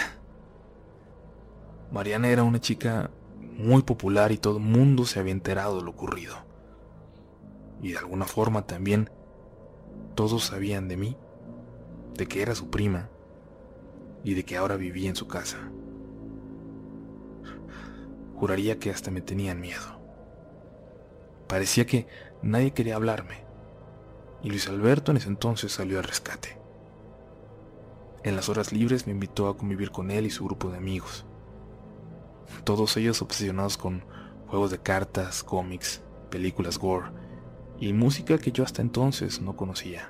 [1.91, 3.09] Mariana era una chica
[3.57, 6.35] muy popular y todo el mundo se había enterado de lo ocurrido.
[7.81, 9.09] Y de alguna forma también
[10.15, 11.17] todos sabían de mí,
[12.15, 13.09] de que era su prima
[14.23, 15.57] y de que ahora vivía en su casa.
[18.35, 19.99] Juraría que hasta me tenían miedo.
[21.47, 22.07] Parecía que
[22.41, 23.45] nadie quería hablarme,
[24.43, 26.57] y Luis Alberto en ese entonces salió al rescate.
[28.23, 31.26] En las horas libres me invitó a convivir con él y su grupo de amigos.
[32.63, 34.03] Todos ellos obsesionados con
[34.47, 37.07] juegos de cartas, cómics, películas gore
[37.79, 40.09] y música que yo hasta entonces no conocía.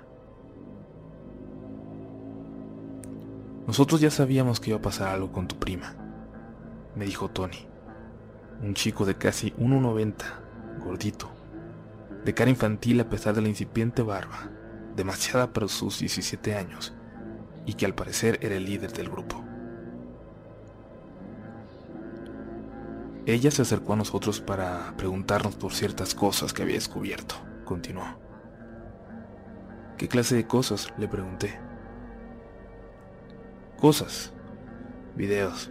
[3.65, 5.95] Nosotros ya sabíamos que iba a pasar algo con tu prima,
[6.95, 7.67] me dijo Tony,
[8.61, 10.13] un chico de casi 1,90,
[10.85, 11.29] gordito,
[12.23, 14.49] de cara infantil a pesar de la incipiente barba,
[14.95, 16.93] demasiada para sus 17 años,
[17.65, 19.43] y que al parecer era el líder del grupo.
[23.27, 27.35] Ella se acercó a nosotros para preguntarnos por ciertas cosas que había descubierto,
[27.65, 28.05] continuó.
[29.97, 30.93] ¿Qué clase de cosas?
[30.97, 31.59] le pregunté.
[33.81, 34.31] Cosas,
[35.17, 35.69] videos,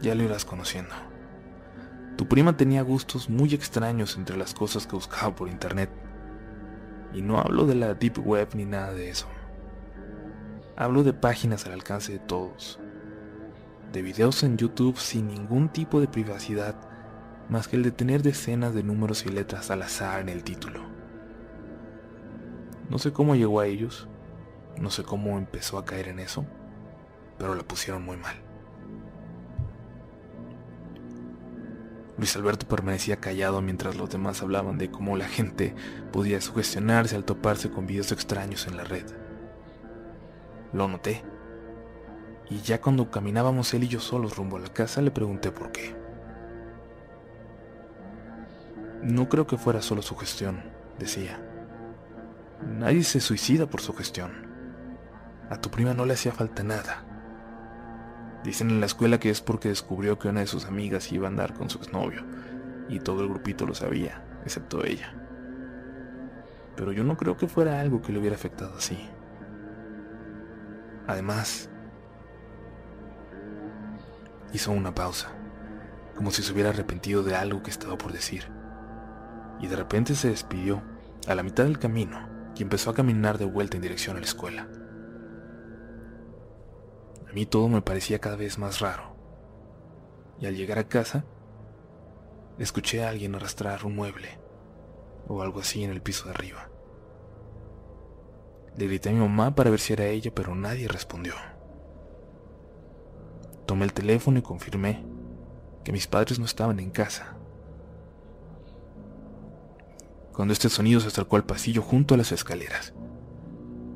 [0.00, 0.94] ya lo irás conociendo.
[2.16, 5.90] Tu prima tenía gustos muy extraños entre las cosas que buscaba por internet.
[7.12, 9.26] Y no hablo de la deep web ni nada de eso.
[10.74, 12.80] Hablo de páginas al alcance de todos.
[13.92, 16.74] De videos en YouTube sin ningún tipo de privacidad
[17.50, 20.80] más que el de tener decenas de números y letras al azar en el título.
[22.88, 24.08] No sé cómo llegó a ellos,
[24.78, 26.46] no sé cómo empezó a caer en eso,
[27.38, 28.36] pero la pusieron muy mal.
[32.16, 35.74] Luis Alberto permanecía callado mientras los demás hablaban de cómo la gente
[36.12, 39.04] podía sugestionarse al toparse con videos extraños en la red.
[40.72, 41.31] Lo noté.
[42.52, 45.72] Y ya cuando caminábamos él y yo solos rumbo a la casa le pregunté por
[45.72, 45.96] qué.
[49.02, 50.62] No creo que fuera solo su gestión,
[50.98, 51.40] decía.
[52.78, 54.32] Nadie se suicida por su gestión.
[55.48, 57.06] A tu prima no le hacía falta nada.
[58.44, 61.30] Dicen en la escuela que es porque descubrió que una de sus amigas iba a
[61.30, 62.22] andar con su exnovio,
[62.90, 65.14] y todo el grupito lo sabía, excepto ella.
[66.76, 68.98] Pero yo no creo que fuera algo que le hubiera afectado así.
[71.06, 71.70] Además,
[74.52, 75.32] hizo una pausa,
[76.16, 78.50] como si se hubiera arrepentido de algo que estaba por decir.
[79.60, 80.82] Y de repente se despidió
[81.26, 84.26] a la mitad del camino y empezó a caminar de vuelta en dirección a la
[84.26, 84.68] escuela.
[87.28, 89.16] A mí todo me parecía cada vez más raro.
[90.38, 91.24] Y al llegar a casa,
[92.58, 94.38] escuché a alguien arrastrar un mueble
[95.28, 96.68] o algo así en el piso de arriba.
[98.76, 101.34] Le grité a mi mamá para ver si era ella, pero nadie respondió.
[103.66, 105.04] Tomé el teléfono y confirmé
[105.84, 107.36] que mis padres no estaban en casa.
[110.32, 112.94] Cuando este sonido se acercó al pasillo junto a las escaleras,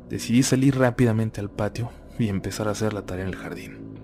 [0.08, 3.96] decidí salir rápidamente al patio y empezar a hacer la tarea en el jardín.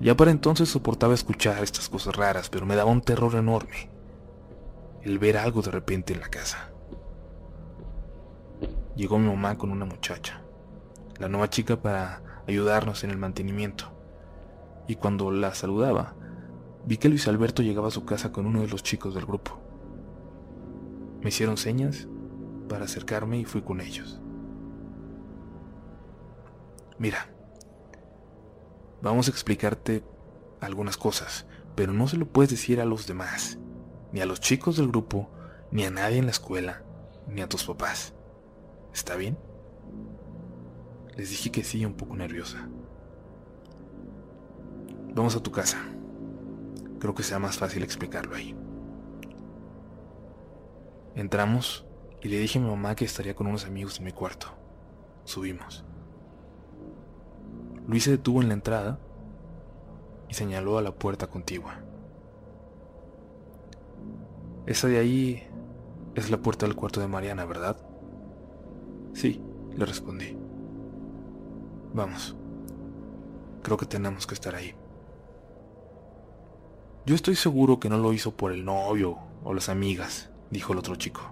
[0.00, 3.90] Ya para entonces soportaba escuchar estas cosas raras, pero me daba un terror enorme
[5.02, 6.70] el ver algo de repente en la casa
[8.98, 10.42] llegó mi mamá con una muchacha,
[11.18, 13.92] la nueva chica para ayudarnos en el mantenimiento.
[14.88, 16.14] Y cuando la saludaba,
[16.86, 19.58] vi que Luis Alberto llegaba a su casa con uno de los chicos del grupo.
[21.20, 22.08] Me hicieron señas
[22.68, 24.20] para acercarme y fui con ellos.
[26.98, 27.30] Mira,
[29.02, 30.02] vamos a explicarte
[30.60, 31.46] algunas cosas,
[31.76, 33.58] pero no se lo puedes decir a los demás,
[34.12, 35.30] ni a los chicos del grupo,
[35.70, 36.82] ni a nadie en la escuela,
[37.28, 38.14] ni a tus papás.
[38.92, 39.36] ¿Está bien?
[41.18, 42.68] Les dije que sí, un poco nerviosa.
[45.16, 45.78] Vamos a tu casa.
[47.00, 48.56] Creo que sea más fácil explicarlo ahí.
[51.16, 51.84] Entramos
[52.22, 54.46] y le dije a mi mamá que estaría con unos amigos en mi cuarto.
[55.24, 55.84] Subimos.
[57.88, 59.00] Luis se detuvo en la entrada
[60.28, 61.80] y señaló a la puerta contigua.
[64.66, 65.42] Esa de ahí
[66.14, 67.76] es la puerta del cuarto de Mariana, ¿verdad?
[69.14, 69.42] Sí,
[69.76, 70.47] le respondí.
[71.92, 72.36] Vamos.
[73.62, 74.74] Creo que tenemos que estar ahí.
[77.06, 80.78] Yo estoy seguro que no lo hizo por el novio o las amigas, dijo el
[80.78, 81.22] otro chico.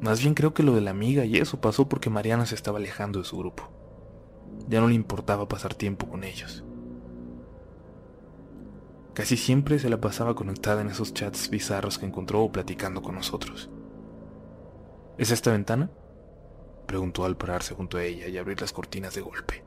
[0.00, 2.78] Más bien creo que lo de la amiga y eso pasó porque Mariana se estaba
[2.78, 3.64] alejando de su grupo.
[4.68, 6.64] Ya no le importaba pasar tiempo con ellos.
[9.14, 13.16] Casi siempre se la pasaba conectada en esos chats bizarros que encontró o platicando con
[13.16, 13.68] nosotros.
[15.16, 15.90] ¿Es esta ventana?
[16.88, 19.62] Preguntó al pararse junto a ella y abrir las cortinas de golpe.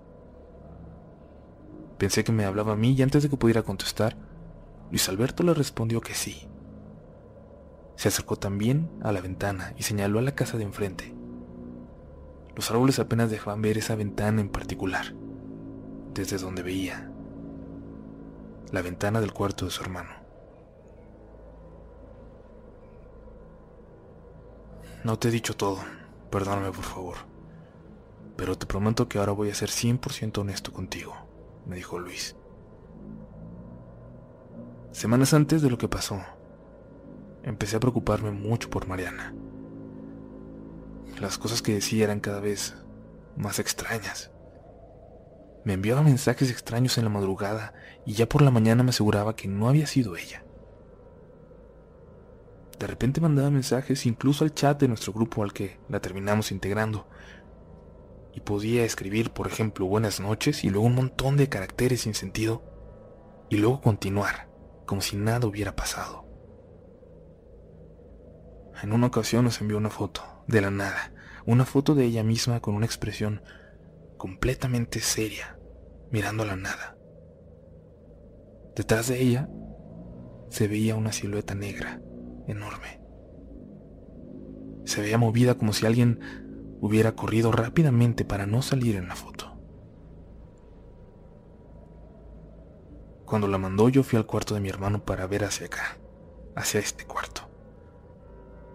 [1.99, 4.17] Pensé que me hablaba a mí y antes de que pudiera contestar,
[4.89, 6.49] Luis Alberto le respondió que sí.
[7.95, 11.13] Se acercó también a la ventana y señaló a la casa de enfrente.
[12.55, 15.13] Los árboles apenas dejaban ver esa ventana en particular,
[16.15, 17.11] desde donde veía
[18.71, 20.09] la ventana del cuarto de su hermano.
[25.03, 25.77] No te he dicho todo,
[26.31, 27.17] perdóname por favor,
[28.35, 31.13] pero te prometo que ahora voy a ser 100% honesto contigo,
[31.67, 32.35] me dijo Luis.
[34.91, 36.21] Semanas antes de lo que pasó,
[37.43, 39.33] empecé a preocuparme mucho por Mariana.
[41.19, 42.75] Las cosas que decía eran cada vez
[43.37, 44.31] más extrañas.
[45.63, 47.73] Me enviaba mensajes extraños en la madrugada
[48.05, 50.43] y ya por la mañana me aseguraba que no había sido ella.
[52.81, 57.07] De repente mandaba mensajes incluso al chat de nuestro grupo al que la terminamos integrando.
[58.33, 62.63] Y podía escribir, por ejemplo, buenas noches y luego un montón de caracteres sin sentido.
[63.51, 64.49] Y luego continuar,
[64.87, 66.25] como si nada hubiera pasado.
[68.81, 71.13] En una ocasión nos envió una foto, de la nada,
[71.45, 73.43] una foto de ella misma con una expresión
[74.17, 75.59] completamente seria,
[76.09, 76.97] mirando a la nada.
[78.75, 79.49] Detrás de ella
[80.49, 82.01] se veía una silueta negra,
[82.47, 83.01] enorme.
[84.85, 86.19] Se veía movida como si alguien
[86.81, 89.57] hubiera corrido rápidamente para no salir en la foto.
[93.25, 95.97] Cuando la mandó yo fui al cuarto de mi hermano para ver hacia acá,
[96.55, 97.49] hacia este cuarto,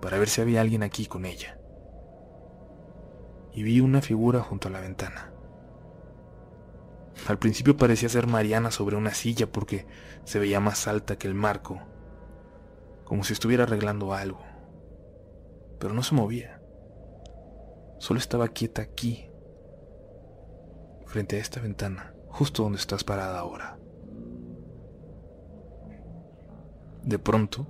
[0.00, 1.60] para ver si había alguien aquí con ella.
[3.52, 5.32] Y vi una figura junto a la ventana.
[7.26, 9.86] Al principio parecía ser Mariana sobre una silla porque
[10.24, 11.80] se veía más alta que el marco,
[13.06, 14.40] como si estuviera arreglando algo.
[15.78, 16.60] Pero no se movía.
[17.98, 19.30] Solo estaba quieta aquí,
[21.06, 23.78] frente a esta ventana, justo donde estás parada ahora.
[27.04, 27.66] De pronto,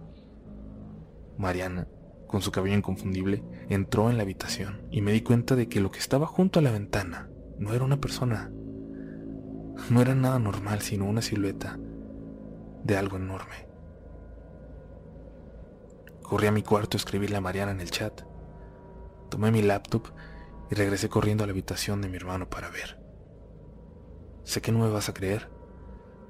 [1.36, 1.86] Mariana,
[2.26, 5.90] con su cabello inconfundible, entró en la habitación y me di cuenta de que lo
[5.90, 7.28] que estaba junto a la ventana
[7.58, 8.50] no era una persona,
[9.90, 11.78] no era nada normal, sino una silueta
[12.84, 13.65] de algo enorme.
[16.26, 18.22] Corrí a mi cuarto a escribirle a Mariana en el chat.
[19.30, 20.08] Tomé mi laptop
[20.70, 23.00] y regresé corriendo a la habitación de mi hermano para ver.
[24.42, 25.48] Sé que no me vas a creer,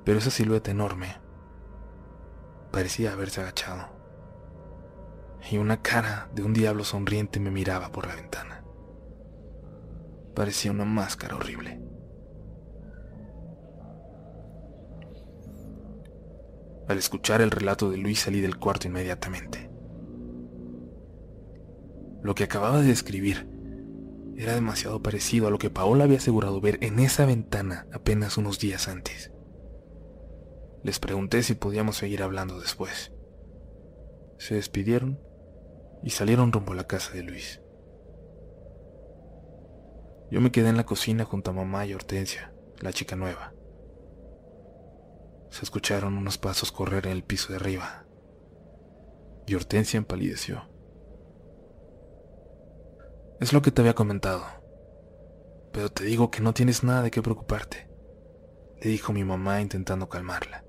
[0.05, 1.16] pero esa silueta enorme
[2.72, 3.88] parecía haberse agachado.
[5.51, 8.64] Y una cara de un diablo sonriente me miraba por la ventana.
[10.34, 11.80] Parecía una máscara horrible.
[16.86, 19.76] Al escuchar el relato de Luis salí del cuarto inmediatamente.
[22.27, 23.49] Lo que acababa de describir
[24.37, 28.59] era demasiado parecido a lo que Paola había asegurado ver en esa ventana apenas unos
[28.59, 29.31] días antes.
[30.83, 33.12] Les pregunté si podíamos seguir hablando después.
[34.39, 35.20] Se despidieron
[36.03, 37.61] y salieron rumbo a la casa de Luis.
[40.29, 43.55] Yo me quedé en la cocina junto a mamá y Hortensia, la chica nueva.
[45.51, 48.05] Se escucharon unos pasos correr en el piso de arriba,
[49.47, 50.74] y Hortensia empalideció.
[53.39, 54.47] Es lo que te había comentado,
[55.70, 57.87] pero te digo que no tienes nada de qué preocuparte,
[58.80, 60.64] le dijo mi mamá intentando calmarla.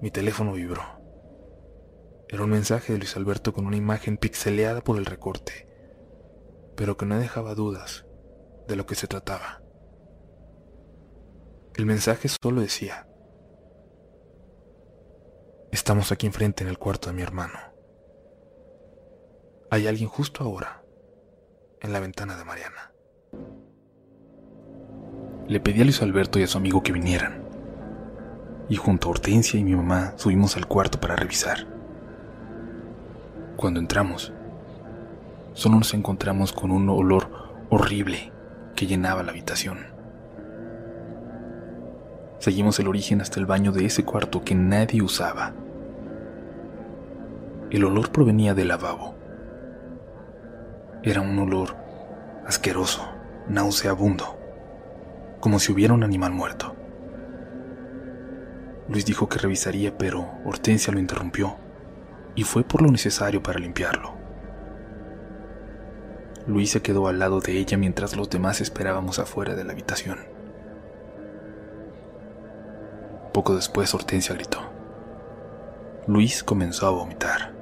[0.00, 0.82] Mi teléfono vibró.
[2.30, 5.68] Era un mensaje de Luis Alberto con una imagen pixeleada por el recorte,
[6.76, 8.06] pero que no dejaba dudas
[8.66, 9.60] de lo que se trataba.
[11.74, 13.06] El mensaje solo decía,
[15.72, 17.67] estamos aquí enfrente en el cuarto de mi hermano.
[19.70, 20.82] Hay alguien justo ahora
[21.82, 22.90] en la ventana de Mariana.
[25.46, 27.42] Le pedí a Luis Alberto y a su amigo que vinieran,
[28.70, 31.66] y junto a Hortensia y mi mamá subimos al cuarto para revisar.
[33.56, 34.32] Cuando entramos,
[35.52, 37.28] solo nos encontramos con un olor
[37.68, 38.32] horrible
[38.74, 39.80] que llenaba la habitación.
[42.38, 45.52] Seguimos el origen hasta el baño de ese cuarto que nadie usaba.
[47.70, 49.17] El olor provenía del lavabo.
[51.02, 51.76] Era un olor
[52.44, 53.08] asqueroso,
[53.48, 54.38] nauseabundo,
[55.38, 56.74] como si hubiera un animal muerto.
[58.88, 61.56] Luis dijo que revisaría, pero Hortensia lo interrumpió
[62.34, 64.14] y fue por lo necesario para limpiarlo.
[66.46, 70.18] Luis se quedó al lado de ella mientras los demás esperábamos afuera de la habitación.
[73.32, 74.58] Poco después Hortensia gritó.
[76.06, 77.57] Luis comenzó a vomitar.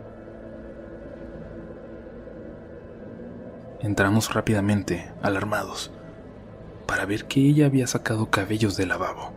[3.81, 5.91] Entramos rápidamente, alarmados,
[6.87, 9.33] para ver que ella había sacado cabellos del lavabo.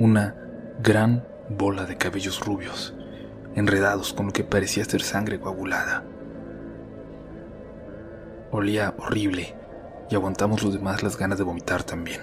[0.00, 0.34] Una
[0.82, 2.94] gran bola de cabellos rubios,
[3.54, 6.02] enredados con lo que parecía ser sangre coagulada.
[8.50, 9.54] Olía horrible
[10.10, 12.20] y aguantamos los demás las ganas de vomitar también.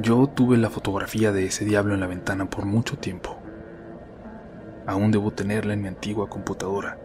[0.00, 3.38] Yo tuve la fotografía de ese diablo en la ventana por mucho tiempo.
[4.86, 6.98] Aún debo tenerla en mi antigua computadora.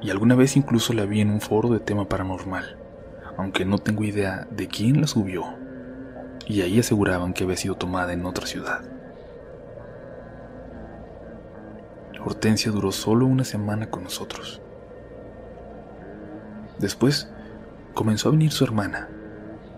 [0.00, 2.76] Y alguna vez incluso la vi en un foro de tema paranormal,
[3.36, 5.44] aunque no tengo idea de quién la subió.
[6.46, 8.80] Y ahí aseguraban que había sido tomada en otra ciudad.
[12.24, 14.60] Hortensia duró solo una semana con nosotros.
[16.78, 17.30] Después
[17.94, 19.08] comenzó a venir su hermana,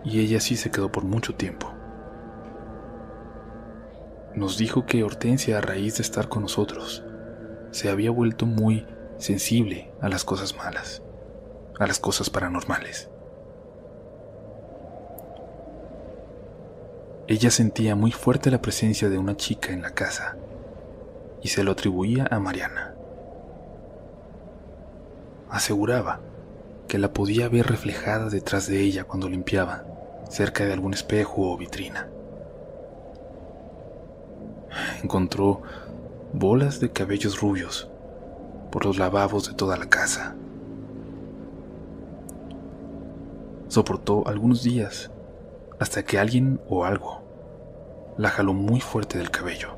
[0.04, 1.71] y ella sí se quedó por mucho tiempo.
[4.34, 7.04] Nos dijo que Hortensia, a raíz de estar con nosotros,
[7.70, 8.86] se había vuelto muy
[9.18, 11.02] sensible a las cosas malas,
[11.78, 13.10] a las cosas paranormales.
[17.28, 20.36] Ella sentía muy fuerte la presencia de una chica en la casa
[21.42, 22.94] y se lo atribuía a Mariana.
[25.50, 26.20] Aseguraba
[26.88, 29.84] que la podía ver reflejada detrás de ella cuando limpiaba,
[30.30, 32.08] cerca de algún espejo o vitrina.
[35.02, 35.62] Encontró
[36.32, 37.88] bolas de cabellos rubios
[38.70, 40.34] por los lavabos de toda la casa.
[43.68, 45.10] Soportó algunos días
[45.78, 47.22] hasta que alguien o algo
[48.16, 49.76] la jaló muy fuerte del cabello.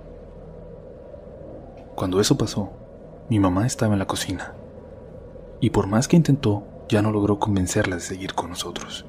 [1.95, 2.73] Cuando eso pasó,
[3.29, 4.55] mi mamá estaba en la cocina
[5.61, 9.07] y por más que intentó, ya no logró convencerla de seguir con nosotros.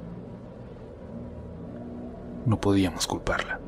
[2.45, 3.59] No podíamos culparla.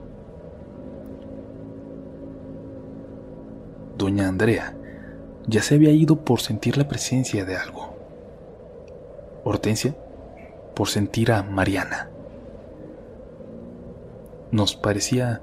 [3.98, 4.76] Doña Andrea
[5.48, 7.96] ya se había ido por sentir la presencia de algo.
[9.44, 9.96] Hortensia
[10.76, 12.10] por sentir a Mariana.
[14.52, 15.42] Nos parecía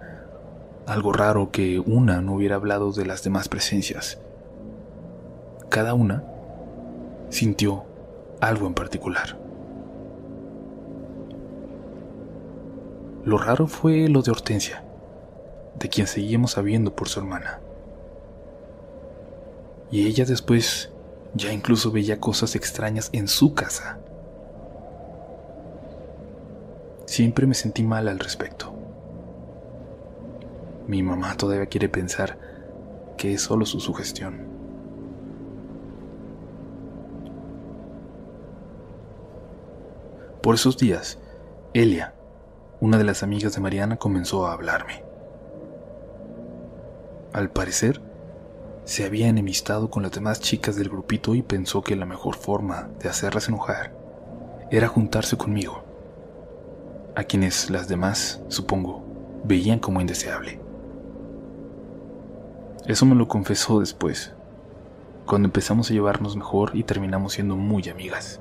[0.86, 4.18] algo raro que una no hubiera hablado de las demás presencias.
[5.70, 6.22] Cada una
[7.30, 7.84] sintió
[8.40, 9.38] algo en particular.
[13.24, 14.84] Lo raro fue lo de Hortensia,
[15.78, 17.60] de quien seguíamos sabiendo por su hermana.
[19.94, 20.90] Y ella después
[21.34, 24.00] ya incluso veía cosas extrañas en su casa.
[27.06, 28.74] Siempre me sentí mal al respecto.
[30.88, 32.36] Mi mamá todavía quiere pensar
[33.16, 34.48] que es solo su sugestión.
[40.42, 41.20] Por esos días,
[41.72, 42.14] Elia,
[42.80, 45.04] una de las amigas de Mariana, comenzó a hablarme.
[47.32, 48.00] Al parecer,
[48.84, 52.90] se había enemistado con las demás chicas del grupito y pensó que la mejor forma
[53.00, 53.92] de hacerlas enojar
[54.70, 55.84] era juntarse conmigo,
[57.14, 59.04] a quienes las demás, supongo,
[59.44, 60.60] veían como indeseable.
[62.86, 64.32] Eso me lo confesó después,
[65.24, 68.40] cuando empezamos a llevarnos mejor y terminamos siendo muy amigas.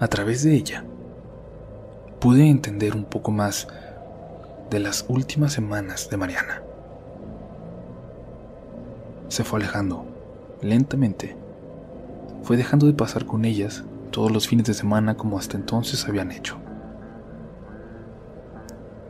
[0.00, 0.84] A través de ella,
[2.20, 3.68] pude entender un poco más
[4.70, 6.62] de las últimas semanas de Mariana.
[9.28, 10.06] Se fue alejando,
[10.62, 11.36] lentamente.
[12.42, 16.30] Fue dejando de pasar con ellas todos los fines de semana como hasta entonces habían
[16.30, 16.58] hecho.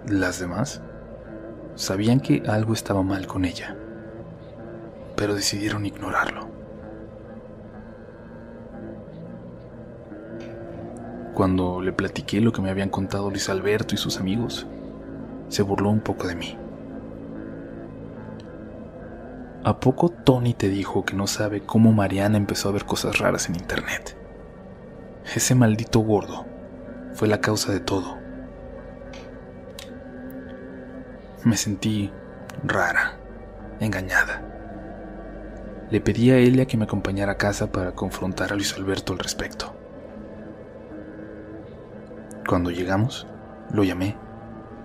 [0.07, 0.81] Las demás
[1.77, 3.77] Sabían que algo estaba mal con ella,
[5.15, 6.49] pero decidieron ignorarlo.
[11.35, 14.67] Cuando le platiqué lo que me habían contado Luis Alberto y sus amigos,
[15.49, 16.59] se burló un poco de mí.
[19.65, 23.49] ¿A poco Tony te dijo que no sabe cómo Mariana empezó a ver cosas raras
[23.49, 24.17] en internet?
[25.35, 26.47] Ese maldito gordo
[27.15, 28.17] fue la causa de todo.
[31.43, 32.13] Me sentí
[32.63, 33.19] rara,
[33.81, 34.43] engañada.
[35.91, 39.19] Le pedí a Elia que me acompañara a casa para confrontar a Luis Alberto al
[39.19, 39.75] respecto.
[42.49, 43.27] Cuando llegamos,
[43.73, 44.17] lo llamé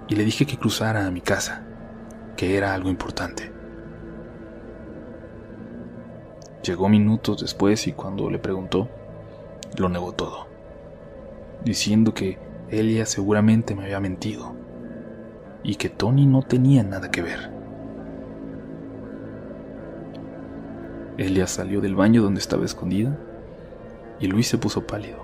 [0.08, 1.64] y le dije que cruzara a mi casa,
[2.36, 3.52] que era algo importante.
[6.64, 8.88] Llegó minutos después y cuando le preguntó,
[9.78, 10.48] lo negó todo,
[11.64, 12.38] diciendo que
[12.70, 14.54] Elia seguramente me había mentido
[15.64, 17.52] y que Tony no tenía nada que ver.
[21.18, 23.18] Elia salió del baño donde estaba escondida
[24.20, 25.20] y Luis se puso pálido.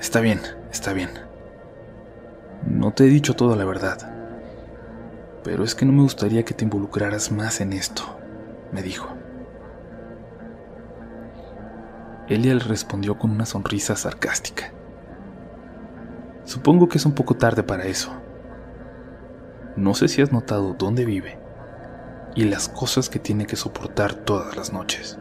[0.00, 0.40] Está bien,
[0.72, 1.10] está bien.
[2.66, 3.98] No te he dicho toda la verdad,
[5.44, 8.18] pero es que no me gustaría que te involucraras más en esto,
[8.72, 9.08] me dijo.
[12.28, 14.72] Elia le respondió con una sonrisa sarcástica.
[16.44, 18.12] Supongo que es un poco tarde para eso.
[19.76, 21.38] No sé si has notado dónde vive
[22.34, 25.18] y las cosas que tiene que soportar todas las noches.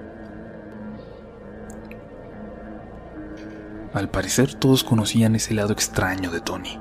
[3.93, 6.79] Al parecer todos conocían ese lado extraño de Tony.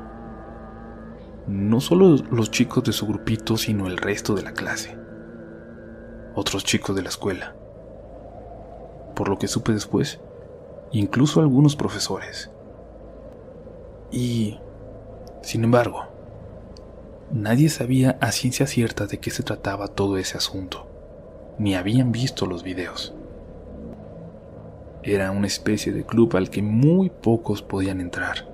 [1.47, 4.97] No solo los chicos de su grupito, sino el resto de la clase.
[6.35, 7.55] Otros chicos de la escuela.
[9.17, 10.21] Por lo que supe después,
[10.93, 12.51] incluso algunos profesores.
[14.13, 14.59] Y,
[15.43, 16.11] sin embargo,
[17.33, 20.89] Nadie sabía a ciencia cierta de qué se trataba todo ese asunto,
[21.61, 23.15] ni habían visto los videos.
[25.03, 28.47] Era una especie de club al que muy pocos podían entrar.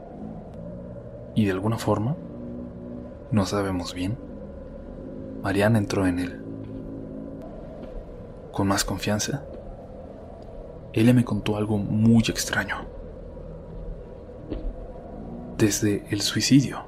[1.34, 2.16] Y de alguna forma,
[3.32, 4.16] no sabemos bien,
[5.42, 6.40] Mariana entró en él.
[8.52, 9.44] Con más confianza,
[10.92, 12.86] ella me contó algo muy extraño.
[15.58, 16.84] Desde el suicidio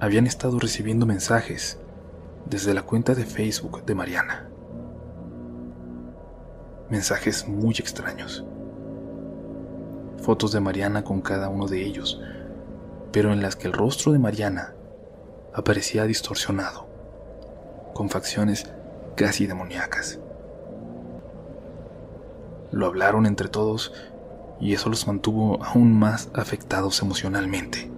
[0.00, 1.78] habían estado recibiendo mensajes
[2.46, 4.48] desde la cuenta de Facebook de Mariana.
[6.90, 8.44] Mensajes muy extraños.
[10.18, 12.20] Fotos de Mariana con cada uno de ellos,
[13.10, 14.74] pero en las que el rostro de Mariana
[15.54, 16.86] aparecía distorsionado,
[17.94, 18.66] con facciones
[19.16, 20.18] casi demoníacas.
[22.70, 23.92] Lo hablaron entre todos
[24.60, 27.90] y eso los mantuvo aún más afectados emocionalmente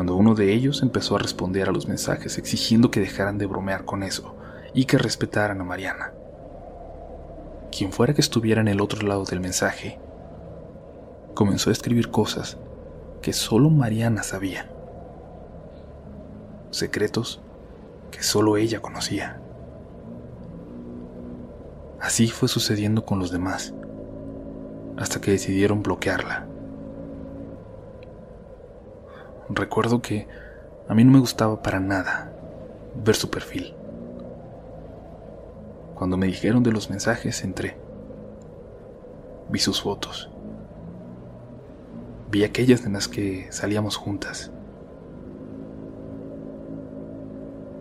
[0.00, 3.84] cuando uno de ellos empezó a responder a los mensajes exigiendo que dejaran de bromear
[3.84, 4.34] con eso
[4.74, 6.12] y que respetaran a Mariana.
[7.70, 9.98] Quien fuera que estuviera en el otro lado del mensaje,
[11.34, 12.58] comenzó a escribir cosas
[13.22, 14.70] que solo Mariana sabía.
[16.70, 17.40] Secretos
[18.10, 19.40] que solo ella conocía.
[22.00, 23.74] Así fue sucediendo con los demás,
[24.96, 26.46] hasta que decidieron bloquearla.
[29.54, 30.28] recuerdo que
[30.88, 32.32] a mí no me gustaba para nada
[32.94, 33.74] ver su perfil.
[36.00, 37.76] Cuando me dijeron de los mensajes, entré.
[39.50, 40.30] Vi sus fotos.
[42.30, 44.50] Vi aquellas en las que salíamos juntas.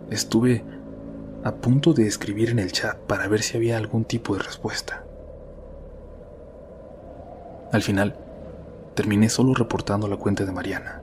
[0.10, 0.66] Estuve
[1.46, 5.06] a punto de escribir en el chat para ver si había algún tipo de respuesta.
[7.72, 8.18] Al final,
[8.96, 11.02] terminé solo reportando la cuenta de Mariana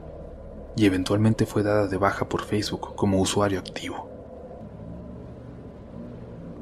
[0.77, 4.16] y eventualmente fue dada de baja por Facebook como usuario activo.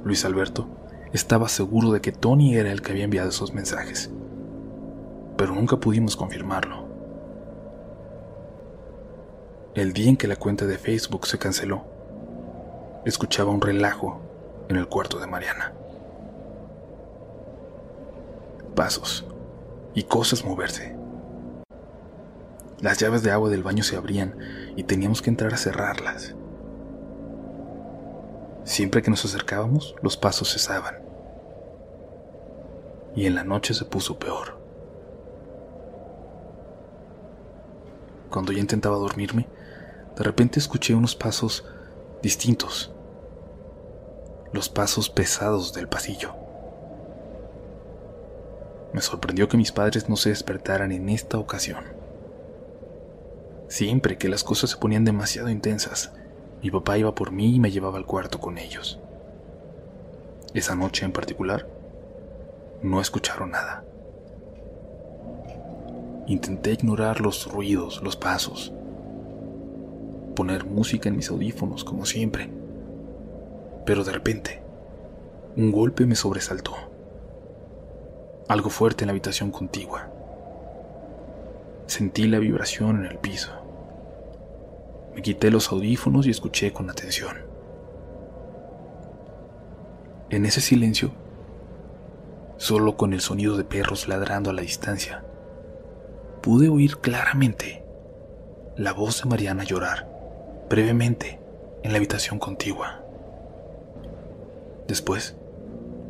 [0.04, 0.68] Luis Alberto
[1.14, 4.10] estaba seguro de que Tony era el que había enviado esos mensajes,
[5.38, 6.84] pero nunca pudimos confirmarlo.
[9.74, 11.86] El día en que la cuenta de Facebook se canceló,
[13.06, 14.20] escuchaba un relajo
[14.68, 15.72] en el cuarto de Mariana.
[18.76, 19.26] Pasos
[19.94, 20.96] y cosas moverse.
[22.80, 24.36] Las llaves de agua del baño se abrían
[24.76, 26.34] y teníamos que entrar a cerrarlas.
[28.64, 31.02] Siempre que nos acercábamos, los pasos cesaban.
[33.14, 34.58] Y en la noche se puso peor.
[38.30, 39.46] Cuando ya intentaba dormirme,
[40.16, 41.64] de repente escuché unos pasos
[42.22, 42.90] distintos.
[44.52, 46.34] Los pasos pesados del pasillo.
[48.92, 51.84] Me sorprendió que mis padres no se despertaran en esta ocasión.
[53.68, 56.12] Siempre que las cosas se ponían demasiado intensas,
[56.64, 58.98] mi papá iba por mí y me llevaba al cuarto con ellos.
[60.54, 61.68] Esa noche en particular,
[62.82, 63.84] no escucharon nada.
[66.26, 68.72] Intenté ignorar los ruidos, los pasos,
[70.34, 72.48] poner música en mis audífonos como siempre,
[73.84, 74.62] pero de repente,
[75.58, 76.76] un golpe me sobresaltó.
[78.48, 80.08] Algo fuerte en la habitación contigua.
[81.88, 83.63] Sentí la vibración en el piso.
[85.14, 87.36] Me quité los audífonos y escuché con atención.
[90.30, 91.12] En ese silencio,
[92.56, 95.24] solo con el sonido de perros ladrando a la distancia,
[96.42, 97.84] pude oír claramente
[98.76, 100.10] la voz de Mariana llorar
[100.68, 101.38] brevemente
[101.82, 103.04] en la habitación contigua.
[104.88, 105.36] Después,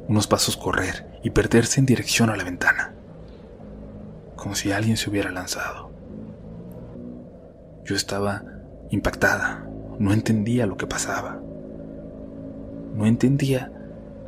[0.08, 2.94] unos pasos correr y perderse en dirección a la ventana,
[4.36, 5.90] como si alguien se hubiera lanzado.
[7.84, 8.44] Yo estaba
[8.90, 9.68] impactada,
[9.98, 11.40] no entendía lo que pasaba,
[12.94, 13.72] no entendía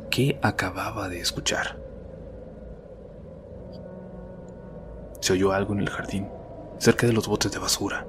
[0.09, 1.77] qué acababa de escuchar.
[5.19, 6.27] Se oyó algo en el jardín,
[6.77, 8.05] cerca de los botes de basura.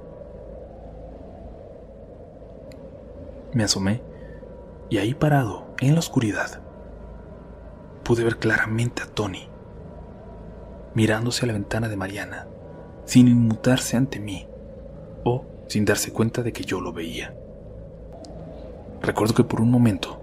[3.53, 4.01] Me asomé
[4.89, 6.61] y ahí parado, en la oscuridad,
[8.03, 9.47] pude ver claramente a Tony,
[10.93, 12.47] mirándose a la ventana de Mariana,
[13.05, 14.48] sin inmutarse ante mí,
[15.69, 17.33] sin darse cuenta de que yo lo veía.
[19.01, 20.19] Recuerdo que por un momento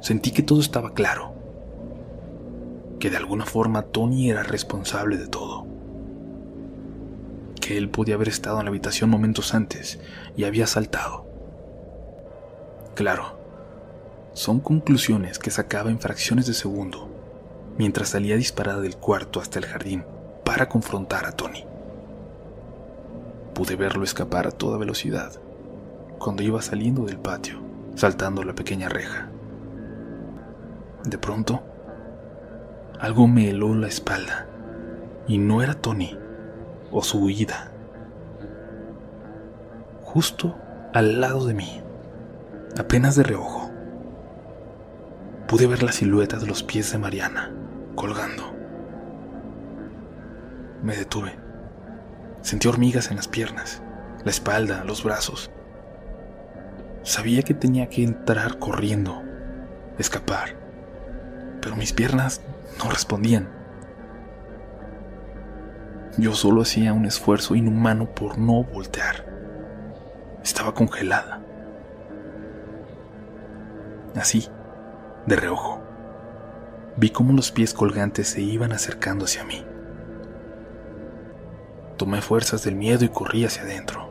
[0.00, 1.34] sentí que todo estaba claro,
[3.00, 5.66] que de alguna forma Tony era responsable de todo,
[7.60, 9.98] que él podía haber estado en la habitación momentos antes
[10.36, 11.30] y había saltado
[13.00, 13.38] Claro,
[14.34, 17.08] son conclusiones que sacaba en fracciones de segundo
[17.78, 20.04] mientras salía disparada del cuarto hasta el jardín
[20.44, 21.69] para confrontar a Tony.
[23.60, 25.32] Pude verlo escapar a toda velocidad
[26.18, 27.60] cuando iba saliendo del patio,
[27.94, 29.28] saltando la pequeña reja.
[31.04, 31.60] De pronto,
[32.98, 34.46] algo me heló la espalda
[35.28, 36.16] y no era Tony
[36.90, 37.70] o su huida.
[40.04, 40.56] Justo
[40.94, 41.82] al lado de mí
[42.78, 43.70] apenas de reojo.
[45.46, 47.52] Pude ver la silueta de los pies de Mariana,
[47.94, 48.54] colgando.
[50.82, 51.49] Me detuve.
[52.42, 53.82] Sentí hormigas en las piernas,
[54.24, 55.50] la espalda, los brazos.
[57.02, 59.22] Sabía que tenía que entrar corriendo,
[59.98, 60.56] escapar,
[61.60, 62.40] pero mis piernas
[62.82, 63.48] no respondían.
[66.18, 69.24] Yo solo hacía un esfuerzo inhumano por no voltear.
[70.42, 71.40] Estaba congelada
[74.18, 74.48] así,
[75.26, 75.80] de reojo.
[76.96, 79.64] Vi cómo los pies colgantes se iban acercando hacia mí.
[82.00, 84.10] Tomé fuerzas del miedo y corrí hacia adentro.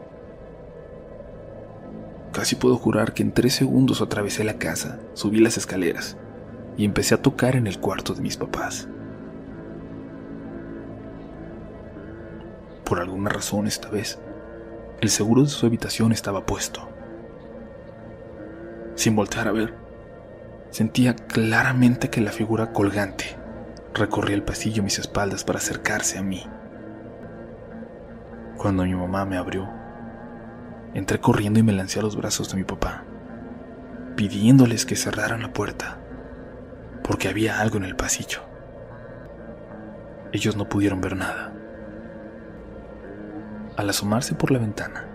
[2.31, 6.15] Casi puedo jurar que en tres segundos atravesé la casa, subí las escaleras
[6.77, 8.87] y empecé a tocar en el cuarto de mis papás.
[12.83, 14.19] Por alguna razón esta vez,
[15.01, 16.87] el seguro de su habitación estaba puesto.
[18.93, 19.73] Sin voltear a ver,
[20.69, 23.35] Sentía claramente que la figura colgante
[23.95, 26.45] recorría el pasillo a mis espaldas para acercarse a mí.
[28.59, 29.69] Cuando mi mamá me abrió,
[30.93, 33.05] entré corriendo y me lancé a los brazos de mi papá,
[34.17, 35.97] pidiéndoles que cerraran la puerta,
[37.01, 38.41] porque había algo en el pasillo.
[40.33, 41.53] Ellos no pudieron ver nada.
[43.77, 45.07] Al asomarse por la ventana,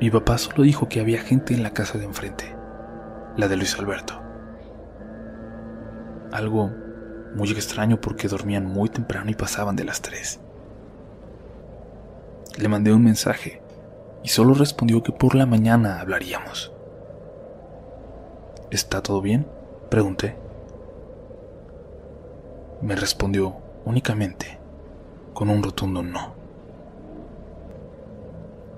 [0.00, 2.56] mi papá solo dijo que había gente en la casa de enfrente,
[3.36, 4.22] la de Luis Alberto.
[6.32, 6.72] Algo
[7.34, 10.40] muy extraño porque dormían muy temprano y pasaban de las tres.
[12.58, 13.62] Le mandé un mensaje
[14.24, 16.72] y solo respondió que por la mañana hablaríamos.
[18.72, 19.46] ¿Está todo bien?
[19.88, 20.36] Pregunté.
[22.82, 24.58] Me respondió únicamente
[25.34, 26.34] con un rotundo no.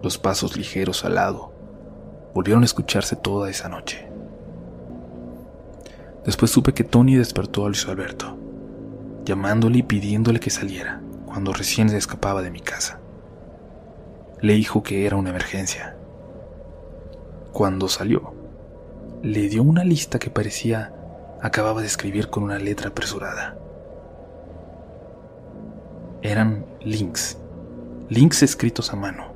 [0.03, 1.51] Los pasos ligeros al lado
[2.35, 4.07] volvieron a escucharse toda esa noche.
[6.27, 8.37] Después supe que Tony despertó a Luis Alberto,
[9.25, 13.00] llamándole y pidiéndole que saliera cuando recién se escapaba de mi casa.
[14.41, 15.97] Le dijo que era una emergencia.
[17.53, 18.33] Cuando salió,
[19.23, 20.95] le dio una lista que parecía
[21.43, 23.57] acababa de escribir con una letra apresurada.
[26.23, 27.39] Eran links,
[28.09, 29.33] links escritos a mano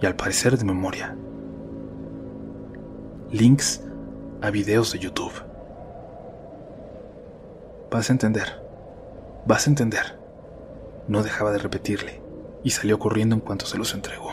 [0.00, 1.16] y al parecer de memoria.
[3.30, 3.82] Links
[4.40, 5.32] a videos de YouTube.
[7.90, 8.60] Vas a entender.
[9.46, 10.18] Vas a entender.
[11.08, 12.20] No dejaba de repetirle,
[12.66, 14.32] y salió corriendo en cuanto se los entregó.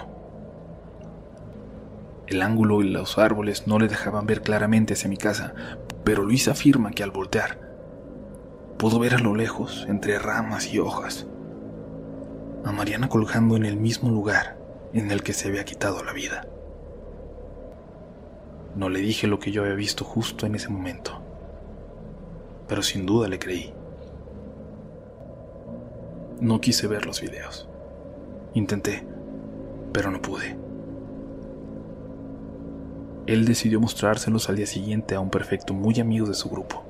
[2.26, 5.54] El ángulo y los árboles no le dejaban ver claramente hacia mi casa,
[6.04, 7.60] pero Luis afirma que al voltear,
[8.78, 11.28] pudo ver a lo lejos, entre ramas y hojas,
[12.66, 14.58] a Mariana colgando en el mismo lugar
[14.94, 16.48] en el que se había quitado la vida.
[18.76, 21.22] No le dije lo que yo había visto justo en ese momento
[22.68, 23.74] pero sin duda le creí.
[26.40, 27.70] No quise ver los videos.
[28.54, 29.06] Intenté,
[29.92, 30.58] pero no pude.
[33.26, 36.84] Él decidió mostrárselos al día siguiente a un perfecto muy amigo de su grupo.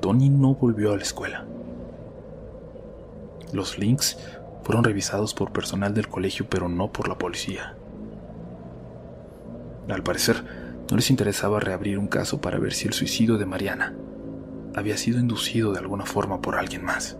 [0.00, 1.44] Tony no volvió a la escuela.
[3.52, 4.18] Los links
[4.62, 7.76] fueron revisados por personal del colegio, pero no por la policía.
[9.88, 10.42] Al parecer,
[10.90, 13.94] no les interesaba reabrir un caso para ver si el suicidio de Mariana
[14.74, 17.18] había sido inducido de alguna forma por alguien más.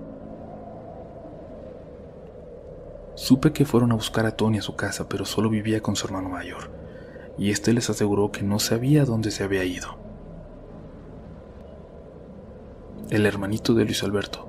[3.15, 6.07] Supe que fueron a buscar a Tony a su casa, pero solo vivía con su
[6.07, 6.71] hermano mayor,
[7.39, 9.97] y este les aseguró que no sabía dónde se había ido.
[13.11, 14.49] El hermanito de Luis Alberto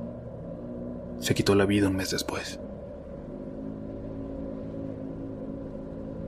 [1.20, 2.60] se quitó la vida un mes después.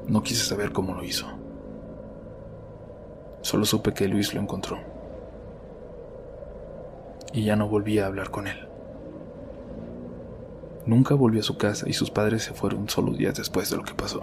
[0.07, 1.27] No quise saber cómo lo hizo.
[3.41, 4.77] Solo supe que Luis lo encontró.
[7.33, 8.66] Y ya no volví a hablar con él.
[10.87, 13.83] Nunca volvió a su casa y sus padres se fueron solo días después de lo
[13.83, 14.21] que pasó.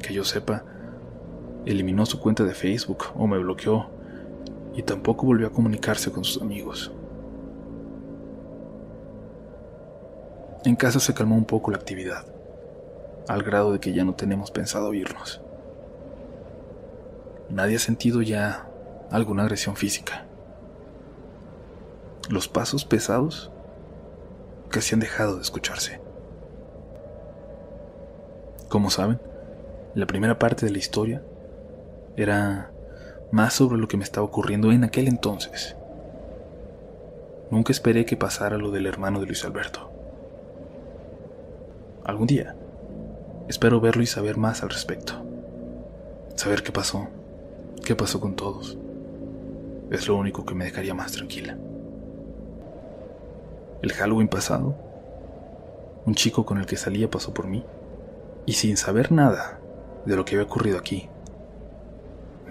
[0.00, 0.64] Que yo sepa,
[1.64, 3.86] eliminó su cuenta de Facebook o me bloqueó
[4.74, 6.90] y tampoco volvió a comunicarse con sus amigos.
[10.64, 12.26] En casa se calmó un poco la actividad,
[13.28, 15.40] al grado de que ya no tenemos pensado irnos.
[17.50, 18.68] Nadie ha sentido ya
[19.12, 20.26] alguna agresión física.
[22.28, 23.52] Los pasos pesados
[24.68, 26.00] casi han dejado de escucharse.
[28.68, 29.20] Como saben,
[29.94, 31.22] la primera parte de la historia
[32.16, 32.70] era
[33.30, 35.76] más sobre lo que me estaba ocurriendo en aquel entonces.
[37.50, 39.90] Nunca esperé que pasara lo del hermano de Luis Alberto.
[42.04, 42.56] Algún día,
[43.48, 45.14] espero verlo y saber más al respecto.
[46.34, 47.08] Saber qué pasó,
[47.84, 48.76] qué pasó con todos.
[49.90, 51.56] Es lo único que me dejaría más tranquila.
[53.86, 54.74] El Halloween pasado,
[56.06, 57.64] un chico con el que salía pasó por mí
[58.44, 59.60] y sin saber nada
[60.04, 61.08] de lo que había ocurrido aquí,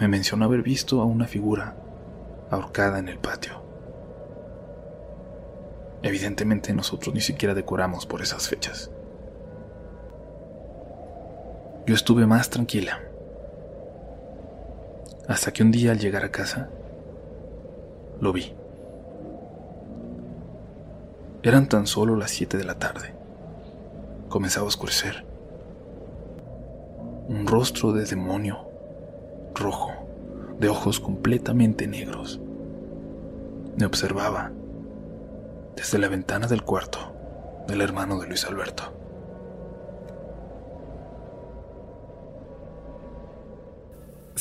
[0.00, 1.76] me mencionó haber visto a una figura
[2.48, 3.52] ahorcada en el patio.
[6.02, 8.90] Evidentemente nosotros ni siquiera decoramos por esas fechas.
[11.86, 13.02] Yo estuve más tranquila.
[15.28, 16.70] Hasta que un día al llegar a casa,
[18.22, 18.56] lo vi.
[21.46, 23.14] Eran tan solo las 7 de la tarde.
[24.28, 25.24] Comenzaba a oscurecer.
[27.28, 28.68] Un rostro de demonio,
[29.54, 29.92] rojo,
[30.58, 32.40] de ojos completamente negros.
[33.76, 34.50] Me observaba
[35.76, 37.14] desde la ventana del cuarto
[37.68, 38.95] del hermano de Luis Alberto.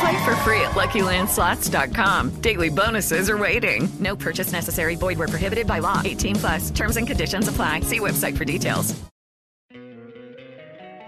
[0.00, 2.40] Play for free at LuckyLandSlots.com.
[2.40, 3.88] Daily bonuses are waiting.
[3.98, 4.96] No purchase necessary.
[4.96, 6.00] Void where prohibited by law.
[6.04, 6.70] 18 plus.
[6.70, 7.80] Terms and conditions apply.
[7.80, 8.94] See website for details.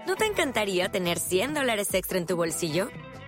[0.05, 2.89] ¿No te encantaría tener 100 dólares extra en tu bolsillo?